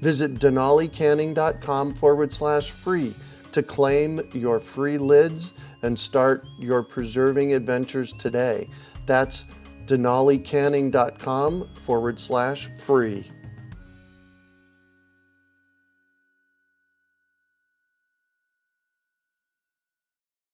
[0.00, 3.14] Visit denalicanning.com forward slash free
[3.52, 8.68] to claim your free lids and start your preserving adventures today.
[9.06, 9.46] That's
[9.86, 13.30] denalicanning.com forward slash free.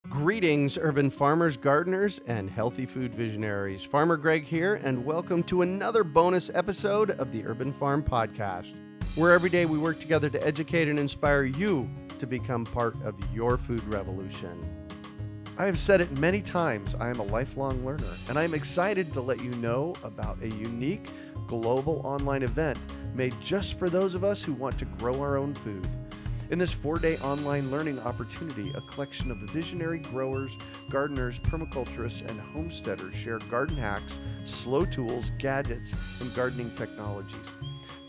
[0.08, 3.82] Greetings, urban farmers, gardeners, and healthy food visionaries.
[3.82, 8.74] Farmer Greg here, and welcome to another bonus episode of the Urban Farm Podcast,
[9.14, 13.14] where every day we work together to educate and inspire you to become part of
[13.34, 14.58] your food revolution.
[15.58, 19.12] I have said it many times, I am a lifelong learner, and I am excited
[19.12, 21.06] to let you know about a unique
[21.46, 22.78] global online event
[23.14, 25.86] made just for those of us who want to grow our own food.
[26.50, 30.56] In this four day online learning opportunity, a collection of visionary growers,
[30.88, 37.48] gardeners, permaculturists, and homesteaders share garden hacks, slow tools, gadgets, and gardening technologies.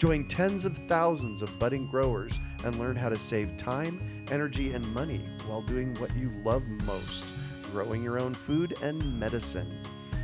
[0.03, 4.85] Join tens of thousands of budding growers and learn how to save time, energy, and
[4.93, 7.23] money while doing what you love most
[7.71, 9.81] growing your own food and medicine.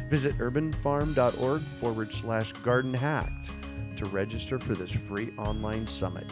[0.10, 3.52] Visit urbanfarm.org forward slash garden hacked
[3.96, 6.28] to register for this free online summit.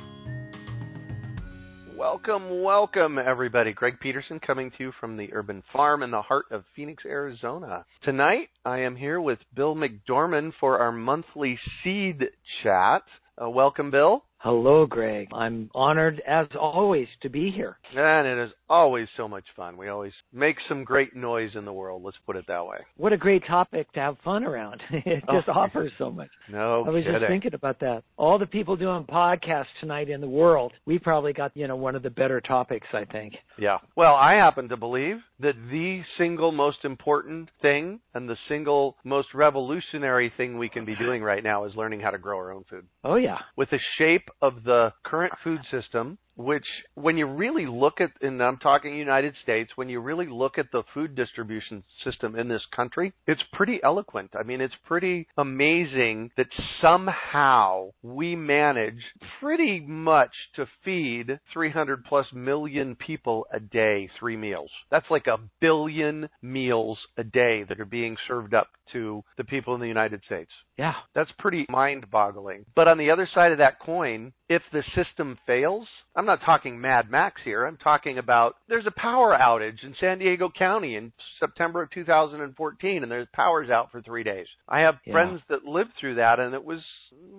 [1.95, 3.71] Welcome, welcome, everybody.
[3.71, 7.85] Greg Peterson coming to you from the Urban Farm in the heart of Phoenix, Arizona.
[8.03, 12.25] Tonight, I am here with Bill McDorman for our monthly seed
[12.61, 13.03] chat.
[13.39, 14.23] Uh, welcome, Bill.
[14.39, 15.27] Hello, Greg.
[15.31, 17.77] I'm honored, as always, to be here.
[17.95, 19.77] And it is always so much fun.
[19.77, 22.77] We always make some great noise in the world, let's put it that way.
[22.97, 24.81] What a great topic to have fun around.
[24.89, 25.37] it oh.
[25.37, 26.29] just oh, offers so much.
[26.49, 27.19] No I was kidding.
[27.19, 28.03] just thinking about that.
[28.17, 31.95] All the people doing podcasts tonight in the world, we probably got, you know, one
[31.95, 33.35] of the better topics, I think.
[33.59, 33.77] Yeah.
[33.95, 39.29] Well, I happen to believe that the single most important thing and the single most
[39.33, 42.63] revolutionary thing we can be doing right now is learning how to grow our own
[42.69, 42.85] food.
[43.03, 43.37] Oh, yeah.
[43.55, 48.41] With the shape of the current food system, which when you really look at and
[48.41, 52.61] I'm talking United States, when you really look at the food distribution system in this
[52.75, 54.31] country, it's pretty eloquent.
[54.39, 56.47] I mean, it's pretty amazing that
[56.81, 59.01] somehow we manage
[59.39, 64.69] pretty much to feed 300 plus million people a day three meals.
[64.91, 69.75] That's like a billion meals a day that are being served up to the people
[69.75, 70.51] in the United States.
[70.77, 70.93] Yeah.
[71.15, 72.65] That's pretty mind boggling.
[72.75, 76.79] But on the other side of that coin, if the system fails, I'm not talking
[76.79, 77.65] Mad Max here.
[77.65, 83.03] I'm talking about there's a power outage in San Diego County in September of 2014
[83.03, 84.47] and there's power's out for 3 days.
[84.67, 85.13] I have yeah.
[85.13, 86.81] friends that lived through that and it was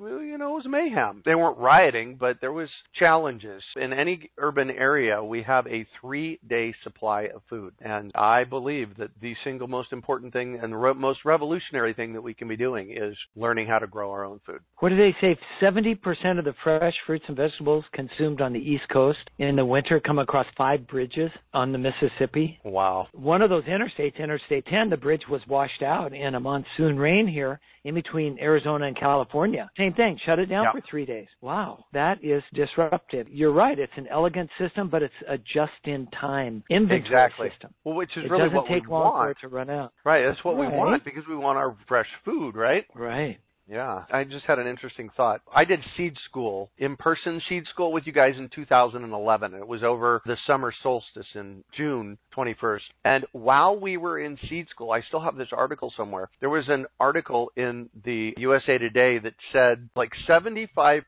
[0.01, 1.23] you know, it was mayhem.
[1.25, 3.63] They weren't rioting, but there was challenges.
[3.77, 7.75] In any urban area, we have a 3-day supply of food.
[7.81, 12.23] And I believe that the single most important thing and the most revolutionary thing that
[12.23, 14.61] we can be doing is learning how to grow our own food.
[14.79, 15.39] What do they say?
[15.61, 20.01] 70% of the fresh fruits and vegetables consumed on the East Coast in the winter
[20.01, 22.59] come across five bridges on the Mississippi.
[22.65, 23.09] Wow.
[23.13, 27.27] One of those interstates, Interstate 10, the bridge was washed out in a monsoon rain
[27.27, 29.71] here in between Arizona and California.
[29.77, 31.29] Same thing, shut it down for three days.
[31.41, 33.27] Wow, that is disruptive.
[33.31, 37.49] You're right, it's an elegant system, but it's a just-in-time inventory exactly.
[37.51, 37.75] system.
[37.85, 39.27] Well, which is it really doesn't what take we long want.
[39.27, 39.93] for it to run out.
[40.05, 40.71] Right, that's what right.
[40.71, 42.85] we want because we want our fresh food, right?
[42.95, 43.39] Right.
[43.69, 45.43] Yeah, I just had an interesting thought.
[45.55, 49.55] I did seed school, in person seed school with you guys in 2011.
[49.55, 52.81] It was over the summer solstice in June 21st.
[53.05, 56.31] And while we were in seed school, I still have this article somewhere.
[56.41, 61.03] There was an article in the USA Today that said like 75%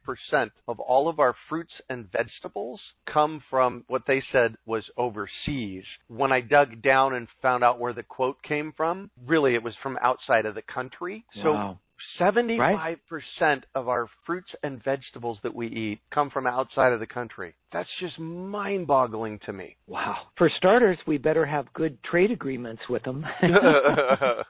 [0.68, 2.80] of all of our fruits and vegetables
[3.10, 5.84] come from what they said was overseas.
[6.08, 9.74] When I dug down and found out where the quote came from, really it was
[9.82, 11.24] from outside of the country.
[11.36, 11.78] Wow.
[12.18, 12.96] So 75%
[13.74, 17.54] of our fruits and vegetables that we eat come from outside of the country.
[17.72, 19.76] That's just mind boggling to me.
[19.86, 20.16] Wow.
[20.36, 23.24] For starters, we better have good trade agreements with them.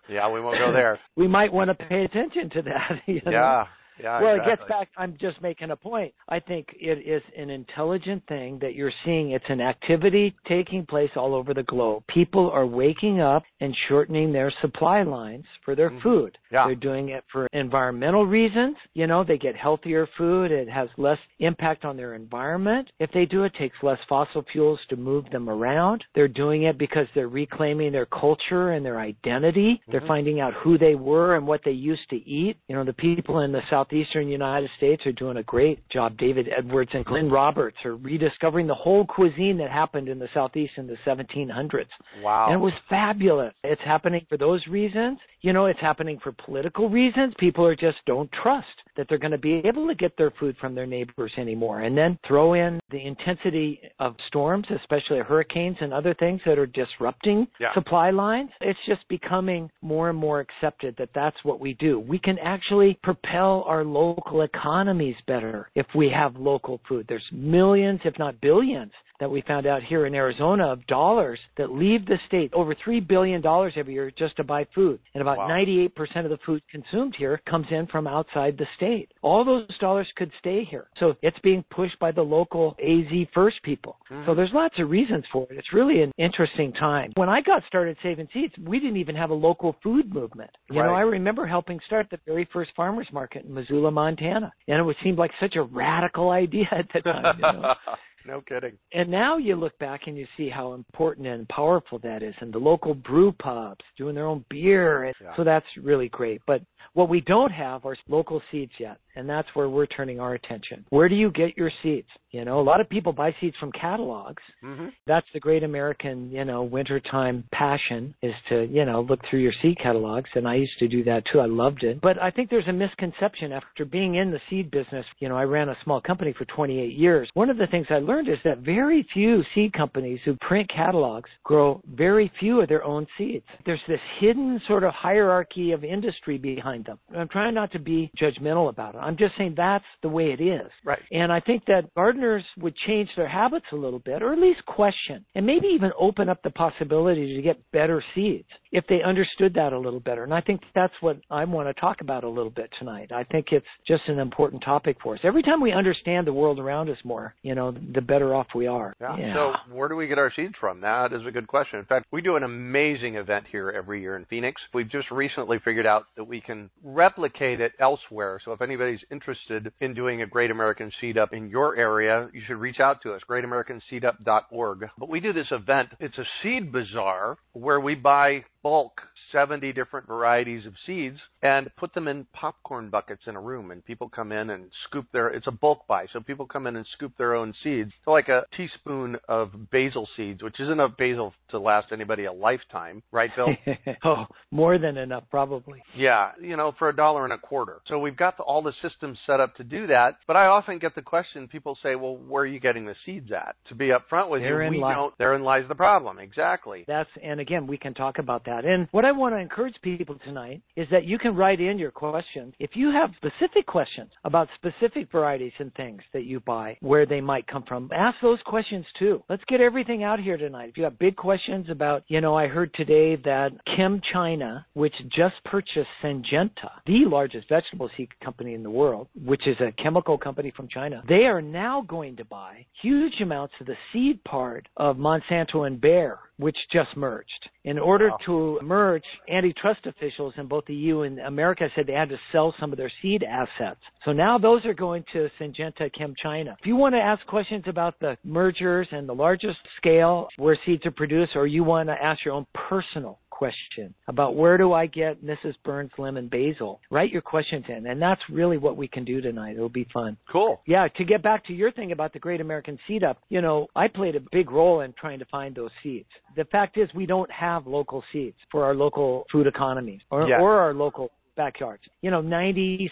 [0.08, 0.98] yeah, we won't go there.
[1.16, 2.90] We might want to pay attention to that.
[3.06, 3.30] You know?
[3.32, 3.64] Yeah.
[4.02, 4.52] Yeah, well, exactly.
[4.52, 4.88] it gets back.
[4.96, 6.12] I'm just making a point.
[6.28, 9.32] I think it is an intelligent thing that you're seeing.
[9.32, 12.04] It's an activity taking place all over the globe.
[12.08, 16.00] People are waking up and shortening their supply lines for their Mhm.
[16.02, 16.38] food.
[16.50, 16.66] Yeah.
[16.66, 18.76] They're doing it for environmental reasons.
[18.94, 20.50] You know, they get healthier food.
[20.50, 22.90] It has less impact on their environment.
[22.98, 26.04] If they do it, takes less fossil fuels to move them around.
[26.14, 29.80] They're doing it because they're reclaiming their culture and their identity.
[29.88, 30.06] They're Mhm.
[30.06, 32.56] finding out who they were and what they used to eat.
[32.68, 36.16] You know, the people in the southeastern United States are doing a great job.
[36.16, 40.72] David Edwards and Glenn Roberts are rediscovering the whole cuisine that happened in the southeast
[40.76, 41.86] in the 1700s.
[42.22, 42.46] Wow.
[42.46, 43.52] And it was fabulous.
[43.64, 45.18] It's happening for those reasons.
[45.42, 47.34] You know, it's happening for political reasons.
[47.38, 48.66] People are just don't trust
[48.96, 51.80] that they're going to be able to get their food from their neighbors anymore.
[51.80, 56.66] And then throw in the intensity of storms, especially hurricanes and other things that are
[56.66, 57.72] disrupting Yeah.
[57.74, 58.50] supply lines.
[58.60, 61.98] It's just becoming more and more accepted that that's what we do.
[61.98, 67.06] We can actually propel our local economies better if we have local food.
[67.08, 71.70] There's millions, if not billions, that we found out here in Arizona of dollars that
[71.70, 73.44] leave the state over $3 billion
[73.76, 74.98] every year just to buy food.
[75.14, 75.48] And about Wow.
[75.48, 79.10] 98% of the food consumed here comes in from outside the state.
[79.22, 80.88] All those dollars could stay here.
[80.98, 83.96] So it's being pushed by the local AZ First people.
[84.10, 84.24] Mhm.
[84.26, 85.58] So there's lots of reasons for it.
[85.58, 87.12] It's really an interesting time.
[87.16, 90.50] When I got started saving seeds, we didn't even have a local food movement.
[90.70, 94.52] You know, I remember helping start the very first farmers market in Missoula, Montana.
[94.68, 97.36] And it would seem like such a radical idea at the time.
[97.36, 97.74] You know?
[98.26, 98.72] no kidding.
[98.92, 102.52] And now you look back and you see how important and powerful that is, and
[102.52, 105.04] the local brew pubs doing their own beer.
[105.04, 105.36] And Yeah.
[105.36, 106.40] So that's really great.
[106.46, 106.62] But
[106.94, 110.84] what we don't have are local seeds yet, and that's where we're turning our attention.
[110.90, 112.08] Where do you get your seeds?
[112.30, 114.42] You know, a lot of people buy seeds from catalogs.
[114.62, 119.40] hmm That's the great American, you know, wintertime passion is to, you know, look through
[119.40, 120.30] your seed catalogs.
[120.34, 121.40] And I used to do that too.
[121.40, 122.00] I loved it.
[122.00, 125.04] But I think there's a misconception after being in the seed business.
[125.18, 127.28] You know, I ran a small company for 28 years.
[127.34, 131.30] One of the things I learned is that very few seed companies who print catalogs
[131.44, 133.44] grow very few of their own seeds.
[133.66, 136.98] There's this hidden sort of hierarchy of industry behind them.
[137.16, 138.99] I'm trying not to be judgmental about it.
[139.00, 140.70] I'm just saying that's the way it is.
[140.84, 141.00] Right.
[141.10, 144.64] And I think that gardeners would change their habits a little bit, or at least
[144.66, 149.54] question, and maybe even open up the possibility to get better seeds if they understood
[149.54, 150.24] that a little better.
[150.24, 153.10] And I think that's what I want to talk about a little bit tonight.
[153.12, 155.20] I think it's just an important topic for us.
[155.24, 158.66] Every time we understand the world around us more, you know, the better off we
[158.66, 158.94] are.
[159.00, 159.34] Yeah.
[159.34, 160.80] So where do we get our seeds from?
[160.80, 161.78] That is a good question.
[161.78, 164.60] In fact, we do an amazing event here every year in Phoenix.
[164.72, 168.40] We've just recently figured out that we can replicate it elsewhere.
[168.44, 172.42] So if anybody's interested in doing a Great American Seed Up in your area, you
[172.46, 174.88] should reach out to us, greatamericanseedup.org.
[174.98, 175.90] But we do this event.
[176.00, 179.00] It's a seed bazaar where we buy bulk
[179.32, 183.70] 70 different varieties of seeds and put them in popcorn buckets in a room.
[183.70, 186.06] And people come in and scoop their it's a bulk buy.
[186.12, 190.08] So people come in and scoop their own seeds so like a teaspoon of basil
[190.16, 193.48] seeds which isn't enough basil to last anybody a lifetime right Bill?
[194.04, 195.82] Oh, more than enough, probably.
[195.96, 197.80] yeah you know for a dollar and a quarter.
[197.86, 200.16] So we've got the, all the systems set up to do that.
[200.26, 203.30] But I often get the question people say well where are you getting the seeds
[203.32, 203.56] at?
[203.68, 206.18] To be upfront with Therein you we li- don't therein lies the problem.
[206.18, 206.84] Exactly.
[206.86, 208.49] That's and again we can talk about that.
[208.50, 211.90] And what I want to encourage people tonight is that you can write in your
[211.90, 212.54] questions.
[212.58, 217.20] If you have specific questions about specific varieties and things that you buy, where they
[217.20, 219.22] might come from, ask those questions too.
[219.28, 220.70] Let's get everything out here tonight.
[220.70, 224.94] If you have big questions about, you know, I heard today that Chem China, which
[225.08, 230.18] just purchased Syngenta, the largest vegetable seed company in the world, which is a chemical
[230.18, 234.68] company from China, they are now going to buy huge amounts of the seed part
[234.76, 237.50] of Monsanto and Bayer which just merged.
[237.64, 238.18] In order Wow.
[238.24, 242.52] to merge, antitrust officials in both the EU and America said they had to sell
[242.58, 243.80] some of their seed assets.
[244.04, 246.56] So now those are going to Syngenta Chem China.
[246.58, 250.86] If you want to ask questions about the mergers and the largest scale where seeds
[250.86, 254.84] are produced, or you want to ask your own personal question about where do I
[254.84, 255.54] get Mrs.
[255.64, 257.86] Burns lemon basil, write your questions in.
[257.86, 259.56] And that's really what we can do tonight.
[259.56, 260.18] It'll be fun.
[260.30, 263.40] cool Yeah, to get back to your thing about the Great American Seed Up, you
[263.40, 266.08] know, I played a big role in trying to find those seeds.
[266.36, 270.40] The fact is, we don't have local seeds for our local food economies or, Yeah.
[270.42, 271.82] or our local backyards.
[272.02, 272.90] You know, 97%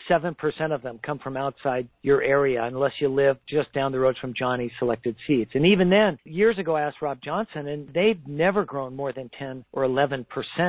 [0.72, 4.32] of them come from outside your area unless you live just down the road from
[4.32, 5.50] Johnny's Selected Seeds.
[5.52, 9.30] And even then, years ago I asked Rob Johnston and they've never grown more than
[9.38, 10.24] 10 or 11%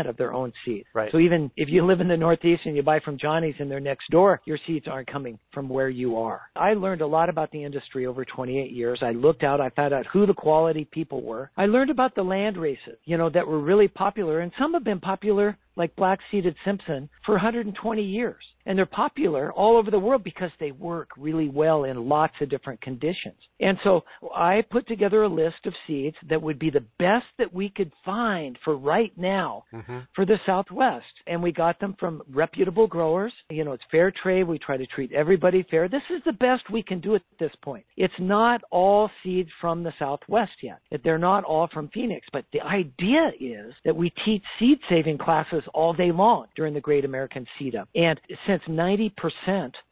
[0.09, 0.83] of their own seed.
[0.93, 1.09] Right.
[1.09, 3.79] So even if you live in the Northeast and you buy from Johnny's and they're
[3.79, 6.41] next door, your seeds aren't coming from where you are.
[6.57, 8.99] I learned a lot about the industry over 28 years.
[9.01, 11.49] I looked out, I found out who the quality people were.
[11.55, 14.83] I learned about the land races, you know, that were really popular and some have
[14.83, 18.43] been popular like black seeded Simpson for 120 years.
[18.69, 22.49] And they're popular all over the world because they work really well in lots of
[22.49, 23.35] different conditions.
[23.59, 27.53] And so I put together a list of seeds that would be the best that
[27.53, 29.99] we could find for right now Mm-hmm.
[30.15, 31.05] for the Southwest.
[31.25, 33.33] And we got them from reputable growers.
[33.49, 34.43] You know, it's fair trade.
[34.43, 35.87] We try to treat everybody fair.
[35.87, 37.85] This is the best we can do at this point.
[37.97, 40.79] It's not all seeds from the Southwest yet.
[41.03, 42.27] They're not all from Phoenix.
[42.31, 46.81] But the idea is that we teach seed saving classes all day long during the
[46.81, 47.89] Great American Seed Up.
[47.95, 49.11] And since 90%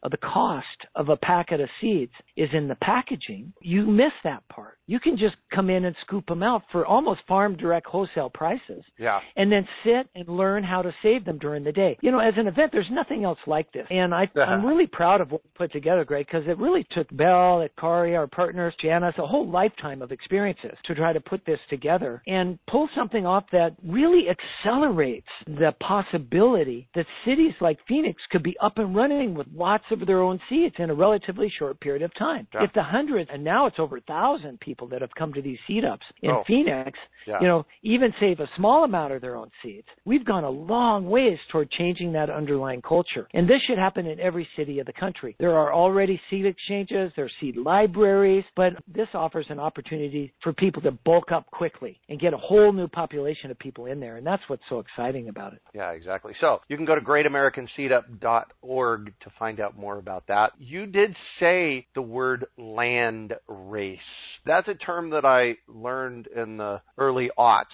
[0.03, 4.48] of the cost of a packet of seeds is in the packaging, you miss that
[4.48, 4.77] part.
[4.86, 8.84] You can just come in and scoop them out for almost farm direct wholesale prices
[8.98, 9.20] Yeah.
[9.36, 11.98] and then sit and learn how to save them during the day.
[12.01, 13.86] You know, as an event, there's nothing else like this.
[13.89, 17.08] And I, I'm really proud of what we put together, Greg, because it really took
[17.17, 21.60] Belle, Kari, our partners, Janice, a whole lifetime of experiences to try to put this
[21.70, 28.44] together and pull something off that really accelerates the possibility that cities like Phoenix could
[28.44, 32.03] be up and running with lots of their own seeds in a relatively short period
[32.03, 32.26] of time.
[32.53, 32.63] Yeah.
[32.63, 35.57] If the hundreds, and now it's over a thousand people that have come to these
[35.67, 36.43] seed ups in Oh.
[36.46, 37.39] Phoenix, Yeah.
[37.41, 41.10] you know, even save a small amount of their own seeds, we've gone a long
[41.10, 43.27] ways toward changing that underlying culture.
[43.34, 45.36] And this should happen in every city of the country.
[45.39, 50.53] There are already seed exchanges, there are seed libraries, but this offers an opportunity for
[50.53, 54.17] people to bulk up quickly and get a whole new population of people in there.
[54.17, 55.62] And that's what's so exciting about it.
[55.74, 56.34] Yeah, exactly.
[56.39, 60.53] So you can go to greatamericanseedup.org to find out more about that.
[60.57, 62.16] You did say the word
[62.57, 64.00] land race.
[64.45, 67.65] That's a term that I learned in the early aughts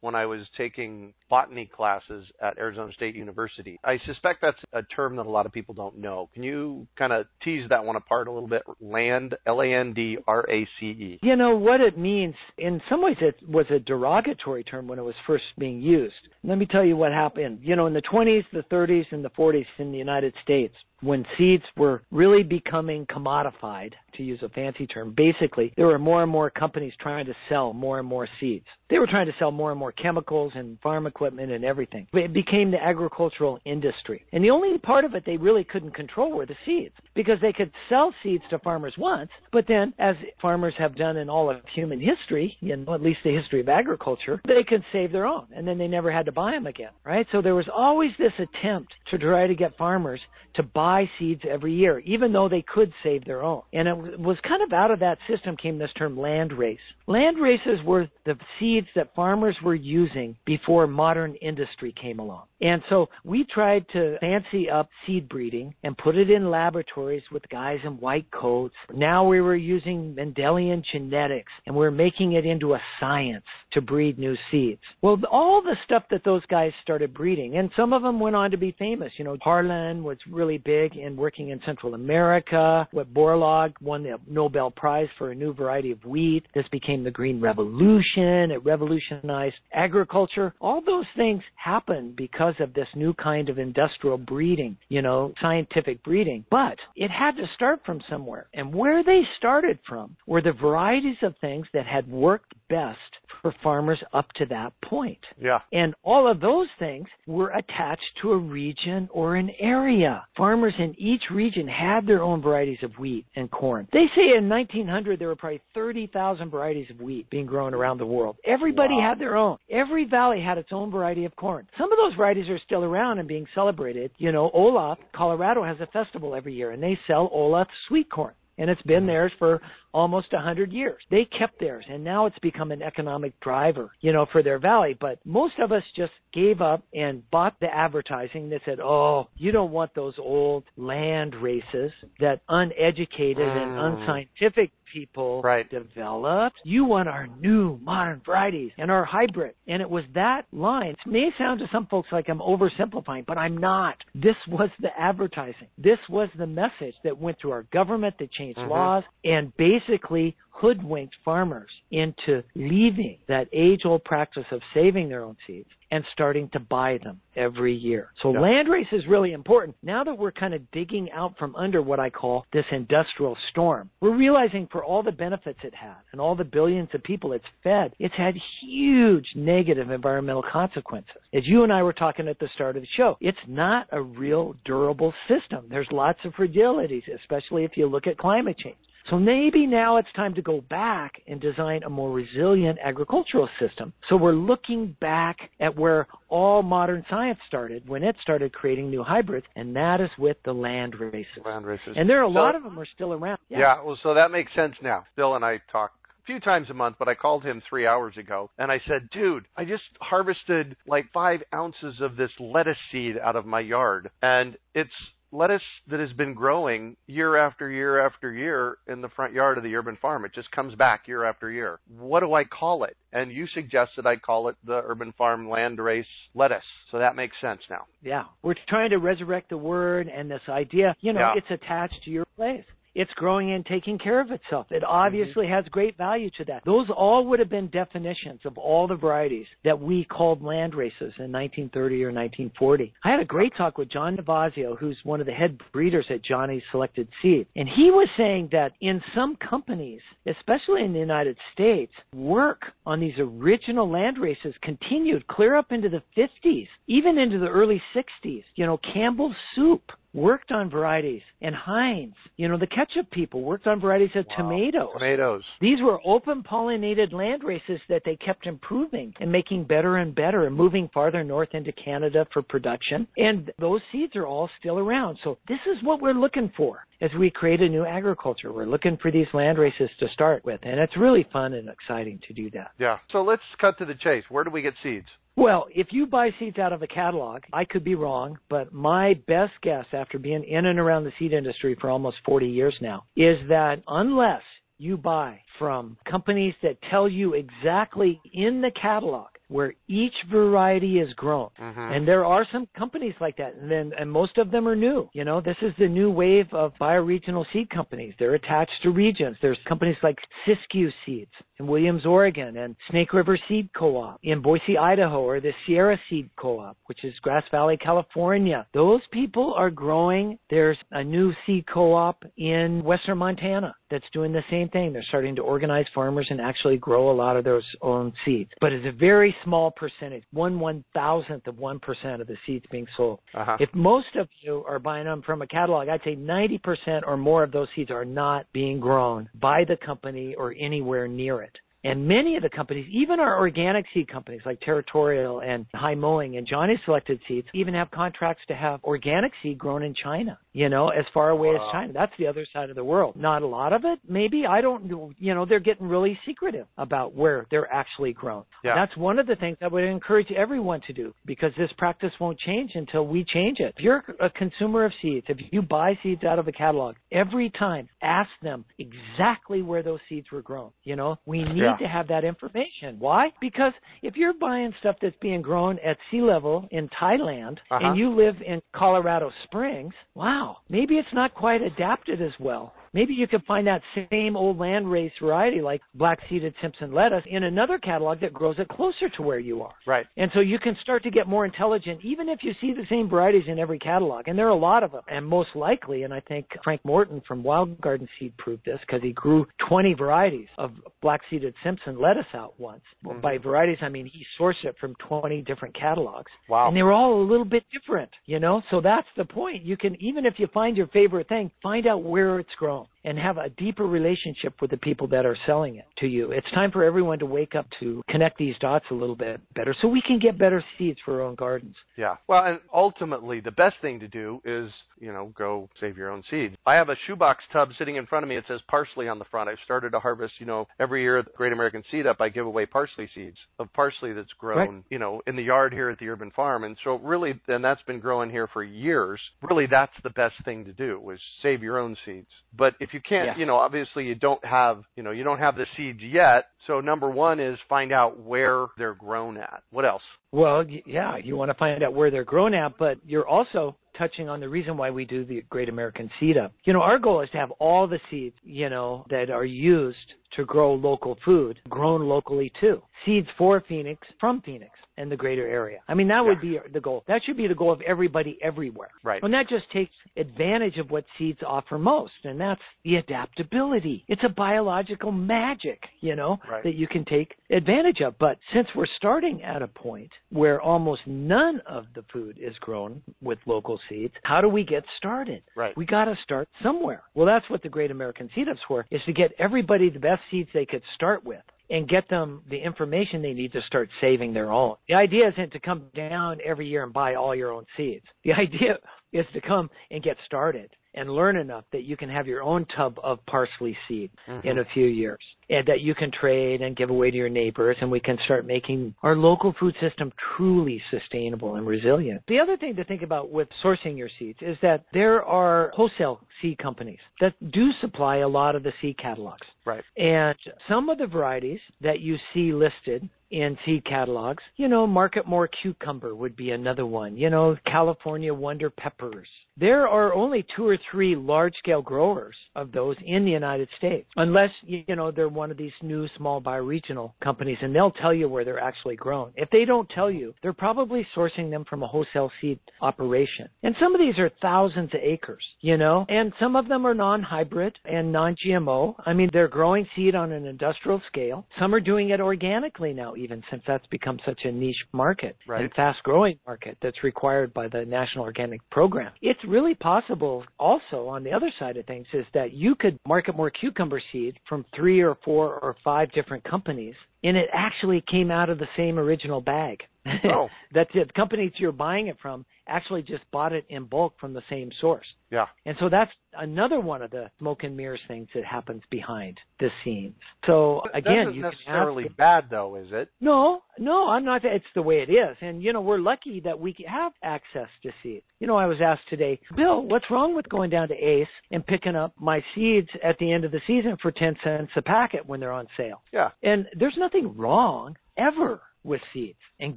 [0.00, 3.80] when I was taking botany classes at Arizona State University.
[3.82, 6.28] I suspect that's a term that a lot of people don't know.
[6.34, 8.60] Can you kind of tease that one apart a little bit?
[8.82, 11.20] Land, L A N D R A C E.
[11.22, 12.34] You know what it means.
[12.58, 16.12] In some ways, it was a derogatory term when it was first being used.
[16.44, 17.60] Let me tell you what happened.
[17.62, 21.24] You know, in the 20s, the 30s, and the 40s in the United States, when
[21.38, 26.30] seeds were really becoming commodified, to use a fancy term, basically, there were more and
[26.30, 28.66] more companies trying to sell more and more seeds.
[28.90, 32.06] They were trying to sell more and more chemicals and farm equipment and everything.
[32.12, 34.24] It became the agricultural industry.
[34.32, 37.52] And the only part of it they really couldn't control were the seeds because they
[37.52, 41.58] could sell seeds to farmers once, but then as farmers have done in all of
[41.72, 45.46] human history, you know, at least the history of agriculture, they could save their own
[45.54, 47.26] and then they never had to buy them again, right?
[47.30, 50.20] So there was always this attempt to try to get farmers
[50.54, 53.62] to buy seeds every year, even though they could save their own.
[53.72, 56.78] And it was kind of out of that system came this term land race.
[57.06, 62.44] Land races were the seeds that farmers were using before modern industry came along.
[62.62, 67.42] And so we tried to fancy up seed breeding and put it in laboratories with
[67.48, 68.74] guys in white coats.
[68.94, 74.18] Now we were using Mendelian genetics and we're making it into a science to breed
[74.18, 74.80] new seeds.
[75.02, 78.50] Well, all the stuff that those guys started breeding, and some of them went on
[78.52, 79.12] to be famous.
[79.16, 82.86] You know, Harlan was really big in working in Central America.
[82.92, 86.46] What Borlaug won the Nobel Prize for a new variety of wheat.
[86.54, 88.50] This became the Green Revolution.
[88.50, 90.54] It revolutionized agriculture.
[90.60, 96.02] All those things happened because of this new kind of industrial breeding, you know, scientific
[96.02, 96.44] breeding.
[96.50, 98.46] But it had to start from somewhere.
[98.54, 102.98] And where they started from were the varieties of things that had worked best
[103.42, 105.18] for farmers up to that point.
[105.40, 105.58] Yeah.
[105.72, 110.24] And all of those things were attached to a region or an area.
[110.36, 113.88] Farmers in each region had their own varieties of wheat and corn.
[113.92, 118.06] They say in 1900 there were probably 30,000 varieties of wheat being grown around the
[118.06, 118.36] world.
[118.44, 119.08] Everybody Wow.
[119.08, 119.58] had their own.
[119.70, 121.66] Every valley had its own variety of corn.
[121.76, 124.10] Some of those varieties are still around and being celebrated.
[124.18, 128.32] You know, Olathe, Colorado has a festival every year and they sell Olathe sweet corn.
[128.58, 129.60] And it's been theirs for
[129.92, 131.02] almost a hundred years.
[131.10, 134.96] They kept theirs and now it's become an economic driver, you know, for their valley.
[134.98, 139.52] But most of us just gave up and bought the advertising that said, oh, you
[139.52, 143.98] don't want those old land races that uneducated and Mm.
[143.98, 145.68] unscientific people Right.
[145.70, 146.60] developed.
[146.64, 149.54] You want our new modern varieties and our hybrid.
[149.66, 150.90] And it was that line.
[150.90, 153.96] It may sound to some folks like I'm oversimplifying, but I'm not.
[154.14, 155.68] This was the advertising.
[155.78, 158.68] This was the message that went through our government that changed Mhm.
[158.68, 165.24] laws and basically basically hoodwinked farmers into leaving that age old practice of saving their
[165.24, 168.10] own seeds and starting to buy them every year.
[168.22, 168.40] So Yeah.
[168.40, 169.76] land race is really important.
[169.82, 173.90] Now that we're kind of digging out from under what I call this industrial storm,
[174.00, 177.44] we're realizing for all the benefits it had and all the billions of people it's
[177.62, 181.20] fed, it's had huge negative environmental consequences.
[181.34, 184.00] As you and I were talking at the start of the show, it's not a
[184.00, 185.66] real durable system.
[185.68, 188.76] There's lots of fragilities, especially if you look at climate change.
[189.10, 193.92] So maybe now it's time to go back and design a more resilient agricultural system.
[194.08, 199.02] So we're looking back at where all modern science started when it started creating new
[199.02, 201.26] hybrids, and that is with the land races.
[201.44, 201.94] Land races.
[201.96, 203.38] And there are a So- lot of them are still around.
[203.48, 203.80] Yeah.
[203.82, 205.04] well, so that makes sense now.
[205.16, 208.16] Bill and I talk a few times a month, but I called him three hours
[208.16, 213.18] ago and I said, dude, I just harvested like five ounces of this lettuce seed
[213.18, 214.10] out of my yard.
[214.22, 214.92] And it's
[215.32, 219.64] lettuce that has been growing year after year after year in the front yard of
[219.64, 220.24] the urban farm.
[220.24, 221.80] It just comes back year after year.
[221.98, 222.96] What do I call it?
[223.12, 226.62] And you suggested I call it the urban farm land race lettuce.
[226.90, 227.84] So that makes sense now.
[228.02, 228.24] Yeah.
[228.42, 231.34] We're trying to resurrect the word and this idea, you know, Yeah.
[231.36, 232.64] it's attached to your place.
[232.94, 234.66] It's growing and taking care of itself.
[234.70, 234.92] It mm-hmm.
[234.92, 236.62] obviously has great value to that.
[236.64, 241.12] Those all would have been definitions of all the varieties that we called land races
[241.18, 242.92] in 1930 or 1940.
[243.04, 246.22] I had a great talk with John Navazio, who's one of the head breeders at
[246.22, 247.46] Johnny's Selected Seed.
[247.56, 253.00] And he was saying that in some companies, especially in the United States, work on
[253.00, 258.44] these original land races continued clear up into the 50s, even into the early 60s.
[258.54, 259.82] You know, Campbell's Soup
[260.14, 264.90] worked on varieties and Heinz, you know, the ketchup people worked on varieties of tomatoes.
[264.92, 265.42] Tomatoes.
[265.60, 270.46] These were open pollinated land races that they kept improving and making better and better
[270.46, 273.06] and moving farther north into Canada for production.
[273.16, 275.18] And those seeds are all still around.
[275.24, 278.52] So this is what we're looking for as we create a new agriculture.
[278.52, 280.60] We're looking for these land races to start with.
[280.62, 282.72] And it's really fun and exciting to do that.
[282.78, 282.98] Yeah.
[283.10, 284.24] So let's cut to the chase.
[284.28, 285.06] Where do we get seeds?
[285.36, 289.14] Well, if you buy seeds out of a catalog, I could be wrong, but my
[289.26, 293.04] best guess after being in and around the seed industry for almost 40 years now
[293.16, 294.42] is that unless
[294.78, 301.12] you buy from companies that tell you exactly in the catalog where each variety is
[301.14, 301.50] grown.
[301.60, 301.96] Mhm.
[301.96, 305.08] And there are some companies like that, and then and most of them are new.
[305.12, 308.14] You know, this is the new wave of bioregional seed companies.
[308.18, 309.36] They're attached to regions.
[309.40, 314.78] There's companies like Siskiyou Seeds in Williams, Oregon, and Snake River Seed Co-op in Boise,
[314.78, 318.66] Idaho, or the Sierra Seed Co-op, which is Grass Valley, California.
[318.72, 320.38] Those people are growing.
[320.48, 324.92] There's a new seed co-op in Western Montana that's doing the same thing.
[324.92, 328.50] They're starting to organize farmers and actually grow a lot of those own seeds.
[328.60, 332.64] But it's a very small percentage, one one thousandth of one percent of the seeds
[332.70, 333.20] being sold.
[333.34, 333.56] Uh-huh.
[333.60, 337.42] If most of you are buying them from a catalog, I'd say 90% or more
[337.42, 341.56] of those seeds are not being grown by the company or anywhere near it.
[341.84, 346.36] And many of the companies, even our organic seed companies like Territorial and High Mowing
[346.36, 350.68] and Johnny Selected Seeds, even have contracts to have organic seed grown in China, you
[350.68, 351.66] know, as far away Wow.
[351.66, 351.92] as China.
[351.92, 353.16] That's the other side of the world.
[353.16, 354.46] Not a lot of it, maybe.
[354.46, 355.12] I don't know.
[355.18, 358.44] You know, they're getting really secretive about where they're actually grown.
[358.64, 358.74] Yeah.
[358.74, 362.38] That's one of the things I would encourage everyone to do because this practice won't
[362.38, 363.74] change until we change it.
[363.76, 367.50] If you're a consumer of seeds, if you buy seeds out of a catalog, every
[367.50, 370.70] time ask them exactly where those seeds were grown.
[370.84, 371.76] You know, we need Yeah.
[371.76, 372.96] to have that information.
[372.98, 373.32] Why?
[373.40, 377.78] Because if you're buying stuff that's being grown at sea level in Thailand Uh-huh.
[377.86, 382.74] and you live in Colorado Springs, wow, maybe it's not quite adapted as well.
[382.94, 387.24] Maybe you could find that same old land race variety like black seeded Simpson lettuce
[387.26, 389.72] in another catalog that grows it closer to where you are.
[389.86, 390.06] Right.
[390.18, 393.08] And so you can start to get more intelligent even if you see the same
[393.08, 394.28] varieties in every catalog.
[394.28, 395.02] And there are a lot of them.
[395.08, 399.02] And most likely, and I think Frank Morton from Wild Garden Seed proved this because
[399.02, 402.82] he grew 20 varieties of black seeded Simpson lettuce out once.
[403.02, 406.30] Well, By varieties, I mean he sourced it from 20 different catalogs.
[406.48, 406.68] Wow.
[406.68, 408.60] And they were all a little bit different, you know?
[408.70, 409.62] So that's the point.
[409.64, 412.91] You can, even if you find your favorite thing, find out where it's grown know
[413.04, 416.30] and have a deeper relationship with the people that are selling it to you.
[416.32, 419.74] It's time for everyone to wake up to connect these dots a little bit better
[419.80, 421.74] so we can get better seeds for our own gardens.
[421.96, 422.16] Yeah.
[422.28, 426.22] Well, and ultimately, the best thing to do is, you know, go save your own
[426.30, 426.54] seeds.
[426.66, 428.36] I have a shoebox tub sitting in front of me.
[428.36, 429.48] It says parsley on the front.
[429.48, 432.28] I've started to harvest, you know, every year at the Great American Seed Up, I
[432.28, 434.84] give away parsley seeds of parsley that's grown, Right.
[434.90, 436.64] you know, in the yard here at the urban farm.
[436.64, 439.20] And so really, and that's been growing here for years.
[439.42, 442.28] Really, that's the best thing to do is save your own seeds.
[442.56, 443.36] But if you can't, Yeah.
[443.36, 446.46] you know, obviously you don't have, you know, you don't have the seeds yet.
[446.66, 449.62] So number one is find out where they're grown at.
[449.70, 450.02] What else?
[450.32, 453.76] Well, y- yeah, you want to find out where they're grown at, but you're also
[453.96, 456.52] touching on the reason why we do the Great American Seed Up.
[456.64, 459.96] You know, our goal is to have all the seeds, you know, that are used
[460.36, 462.80] to grow local food grown locally too.
[463.04, 465.80] Seeds for Phoenix from Phoenix and the greater area.
[465.88, 466.22] I mean, that Yeah.
[466.22, 467.04] would be the goal.
[467.06, 468.88] That should be the goal of everybody everywhere.
[469.02, 469.22] Right.
[469.22, 474.04] And that just takes advantage of what seeds offer most, and that's the adaptability.
[474.08, 476.62] It's a biological magic, you know, Right.
[476.62, 478.16] that you can take advantage of.
[478.18, 483.02] But since we're starting at a point where almost none of the food is grown
[483.20, 485.42] with local seeds, how do we get started?
[485.56, 485.76] Right.
[485.76, 487.02] We got to start somewhere.
[487.14, 490.22] Well, that's what the Great American Seed Ups were, is to get everybody the best
[490.30, 494.32] seeds they could start with and get them the information they need to start saving
[494.34, 494.76] their own.
[494.88, 498.04] The idea isn't to come down every year and buy all your own seeds.
[498.24, 498.78] The idea
[499.12, 502.66] is to come and get started and learn enough that you can have your own
[502.76, 504.46] tub of parsley seed mm-hmm.
[504.46, 507.76] in a few years and that you can trade and give away to your neighbors
[507.80, 512.22] and we can start making our local food system truly sustainable and resilient.
[512.28, 516.20] The other thing to think about with sourcing your seeds is that there are wholesale
[516.40, 519.46] seed companies that do supply a lot of the seed catalogs.
[519.64, 519.84] Right.
[519.96, 520.36] And
[520.68, 526.14] some of the varieties that you see listed in seed catalogs, you know, Marketmore cucumber
[526.14, 527.16] would be another one.
[527.16, 529.28] You know, California wonder peppers.
[529.56, 534.08] There are only two or three large scale growers of those in the United States,
[534.16, 538.28] unless, you know, they're one of these new small bioregional companies and they'll tell you
[538.28, 539.32] where they're actually grown.
[539.36, 543.48] If they don't tell you, they're probably sourcing them from a wholesale seed operation.
[543.62, 546.94] And some of these are thousands of acres, you know, and some of them are
[546.94, 548.94] non-hybrid and non-GMO.
[549.04, 551.46] I mean, they're growing seed on an industrial scale.
[551.58, 555.62] Some are doing it organically now, even since that's become such a niche market Right.
[555.62, 559.12] and fast-growing market that's required by the National Organic Program.
[559.22, 563.36] It's really possible also on the other side of things is that you could market
[563.36, 568.30] more cucumber seed from three or four or five different companies and it actually came
[568.30, 569.82] out of the same original bag.
[570.24, 570.48] Oh.
[570.74, 571.08] That's it.
[571.08, 574.70] The companies you're buying it from actually just bought it in bulk from the same
[574.80, 575.06] source.
[575.30, 575.46] Yeah.
[575.64, 579.68] And so that's another one of the smoke and mirrors things that happens behind the
[579.84, 580.14] scenes.
[580.46, 583.10] So again, That's you not can necessarily ask, bad though, is it?
[583.20, 584.44] no, no, I'm not.
[584.44, 587.90] It's the way it is, and you know we're lucky that we have access to
[588.02, 588.24] seeds.
[588.40, 591.66] You know, I was asked today, Bill, what's wrong with going down to Ace and
[591.66, 595.26] picking up my seeds at the end of the season for ten cents a packet
[595.26, 596.02] when they're on sale?
[596.12, 596.30] Yeah.
[596.42, 599.76] And there's nothing wrong ever with seeds and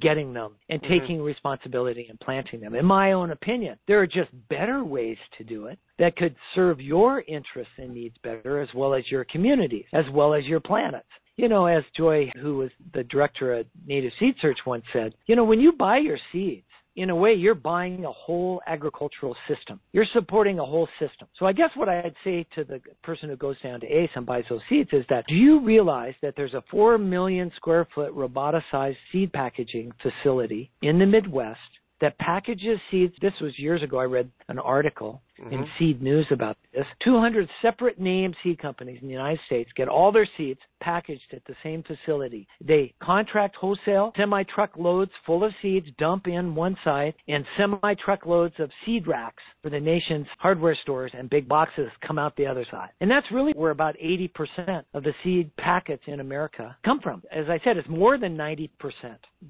[0.00, 0.88] getting them and Mhm.
[0.88, 2.74] taking responsibility and planting them.
[2.74, 6.80] In my own opinion, there are just better ways to do it that could serve
[6.80, 11.06] your interests and needs better as well as your communities, as well as your planets.
[11.36, 15.36] You know, as Joy, who was the director at Native Seed Search once said, you
[15.36, 16.64] know, when you buy your seeds,
[16.96, 19.78] in a way, you're buying a whole agricultural system.
[19.92, 21.28] You're supporting a whole system.
[21.38, 24.24] So I guess what I'd say to the person who goes down to ACE and
[24.24, 28.16] buys those seeds is that do you realize that there's a 4 million square foot
[28.16, 31.60] roboticized seed packaging facility in the Midwest
[32.00, 33.12] that packages seeds?
[33.20, 33.98] This was years ago.
[33.98, 35.78] I read an article in Mhm.
[35.78, 36.86] Seed News about this.
[37.00, 41.44] 200 separate named seed companies in the United States get all their seeds packaged at
[41.46, 42.46] the same facility.
[42.60, 47.94] They contract wholesale semi truck loads full of seeds, dump in one side, and semi
[47.94, 52.36] truck loads of seed racks for the nation's hardware stores and big boxes come out
[52.36, 52.90] the other side.
[53.00, 57.22] And that's really where about 80% of the seed packets in America come from.
[57.32, 58.68] As I said, it's more than 90%.